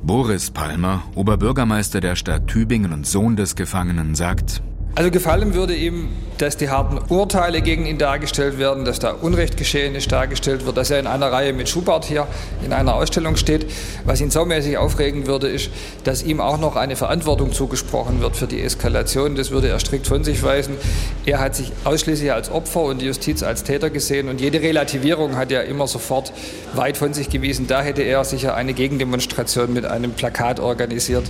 Boris 0.05 0.51
Palmer, 0.51 1.01
Oberbürgermeister 1.15 1.99
der 1.99 2.15
Stadt 2.15 2.45
Tübingen 2.45 2.93
und 2.93 3.07
Sohn 3.07 3.35
des 3.35 3.55
Gefangenen, 3.55 4.13
sagt, 4.13 4.61
also 4.95 5.11
gefallen 5.11 5.53
würde 5.53 5.75
ihm, 5.75 6.07
dass 6.37 6.57
die 6.57 6.69
harten 6.69 6.99
Urteile 7.11 7.61
gegen 7.61 7.85
ihn 7.85 7.97
dargestellt 7.97 8.57
werden, 8.57 8.85
dass 8.85 8.99
da 8.99 9.11
Unrecht 9.11 9.57
geschehen 9.57 9.95
ist 9.95 10.11
dargestellt 10.11 10.65
wird, 10.65 10.77
dass 10.77 10.89
er 10.89 10.99
in 10.99 11.07
einer 11.07 11.31
Reihe 11.31 11.53
mit 11.53 11.69
Schubert 11.69 12.05
hier 12.05 12.27
in 12.63 12.73
einer 12.73 12.95
Ausstellung 12.95 13.35
steht. 13.35 13.65
Was 14.05 14.21
ihn 14.21 14.31
saumäßig 14.31 14.77
aufregen 14.77 15.27
würde, 15.27 15.47
ist, 15.47 15.69
dass 16.03 16.23
ihm 16.23 16.39
auch 16.39 16.57
noch 16.57 16.75
eine 16.75 16.95
Verantwortung 16.95 17.51
zugesprochen 17.51 18.21
wird 18.21 18.35
für 18.35 18.47
die 18.47 18.61
Eskalation. 18.61 19.35
Das 19.35 19.51
würde 19.51 19.67
er 19.67 19.79
strikt 19.79 20.07
von 20.07 20.23
sich 20.23 20.43
weisen. 20.43 20.75
Er 21.25 21.39
hat 21.39 21.55
sich 21.55 21.71
ausschließlich 21.83 22.31
als 22.31 22.49
Opfer 22.49 22.83
und 22.83 23.01
die 23.01 23.05
Justiz 23.05 23.43
als 23.43 23.63
Täter 23.63 23.89
gesehen 23.89 24.29
und 24.29 24.39
jede 24.41 24.61
Relativierung 24.61 25.35
hat 25.35 25.51
er 25.51 25.65
immer 25.65 25.87
sofort 25.87 26.31
weit 26.73 26.97
von 26.97 27.13
sich 27.13 27.29
gewiesen. 27.29 27.67
Da 27.67 27.81
hätte 27.81 28.01
er 28.01 28.23
sicher 28.23 28.55
eine 28.55 28.73
Gegendemonstration 28.73 29.73
mit 29.73 29.85
einem 29.85 30.11
Plakat 30.13 30.59
organisiert. 30.59 31.25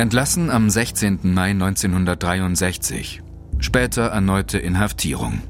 Entlassen 0.00 0.48
am 0.48 0.70
16. 0.70 1.18
Mai 1.24 1.50
1963. 1.50 3.20
Später 3.58 4.02
erneute 4.02 4.56
Inhaftierung. 4.56 5.40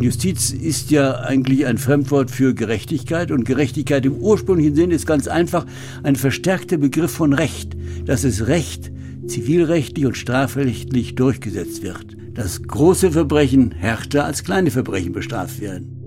Justiz 0.00 0.50
ist 0.50 0.90
ja 0.90 1.20
eigentlich 1.20 1.66
ein 1.66 1.78
Fremdwort 1.78 2.32
für 2.32 2.52
Gerechtigkeit 2.52 3.30
und 3.30 3.44
Gerechtigkeit 3.44 4.04
im 4.04 4.16
ursprünglichen 4.16 4.74
Sinn 4.74 4.90
ist 4.90 5.06
ganz 5.06 5.28
einfach 5.28 5.66
ein 6.02 6.16
verstärkter 6.16 6.78
Begriff 6.78 7.12
von 7.12 7.32
Recht, 7.32 7.76
dass 8.06 8.24
es 8.24 8.48
Recht 8.48 8.90
zivilrechtlich 9.28 10.04
und 10.04 10.16
strafrechtlich 10.16 11.14
durchgesetzt 11.14 11.84
wird 11.84 12.19
dass 12.34 12.62
große 12.62 13.12
Verbrechen 13.12 13.72
härter 13.72 14.24
als 14.24 14.44
kleine 14.44 14.70
Verbrechen 14.70 15.12
bestraft 15.12 15.60
werden. 15.60 16.00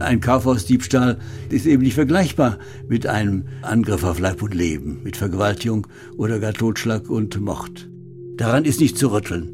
Ein 0.00 0.20
Kaufhausdiebstahl 0.20 1.18
ist 1.50 1.66
eben 1.66 1.82
nicht 1.82 1.94
vergleichbar 1.94 2.58
mit 2.88 3.06
einem 3.06 3.44
Angriff 3.62 4.02
auf 4.02 4.18
Leib 4.18 4.42
und 4.42 4.54
Leben, 4.54 5.00
mit 5.04 5.16
Vergewaltigung 5.16 5.86
oder 6.16 6.40
gar 6.40 6.52
Totschlag 6.52 7.08
und 7.08 7.40
Mord. 7.40 7.88
Daran 8.36 8.64
ist 8.64 8.80
nicht 8.80 8.98
zu 8.98 9.12
rütteln. 9.12 9.53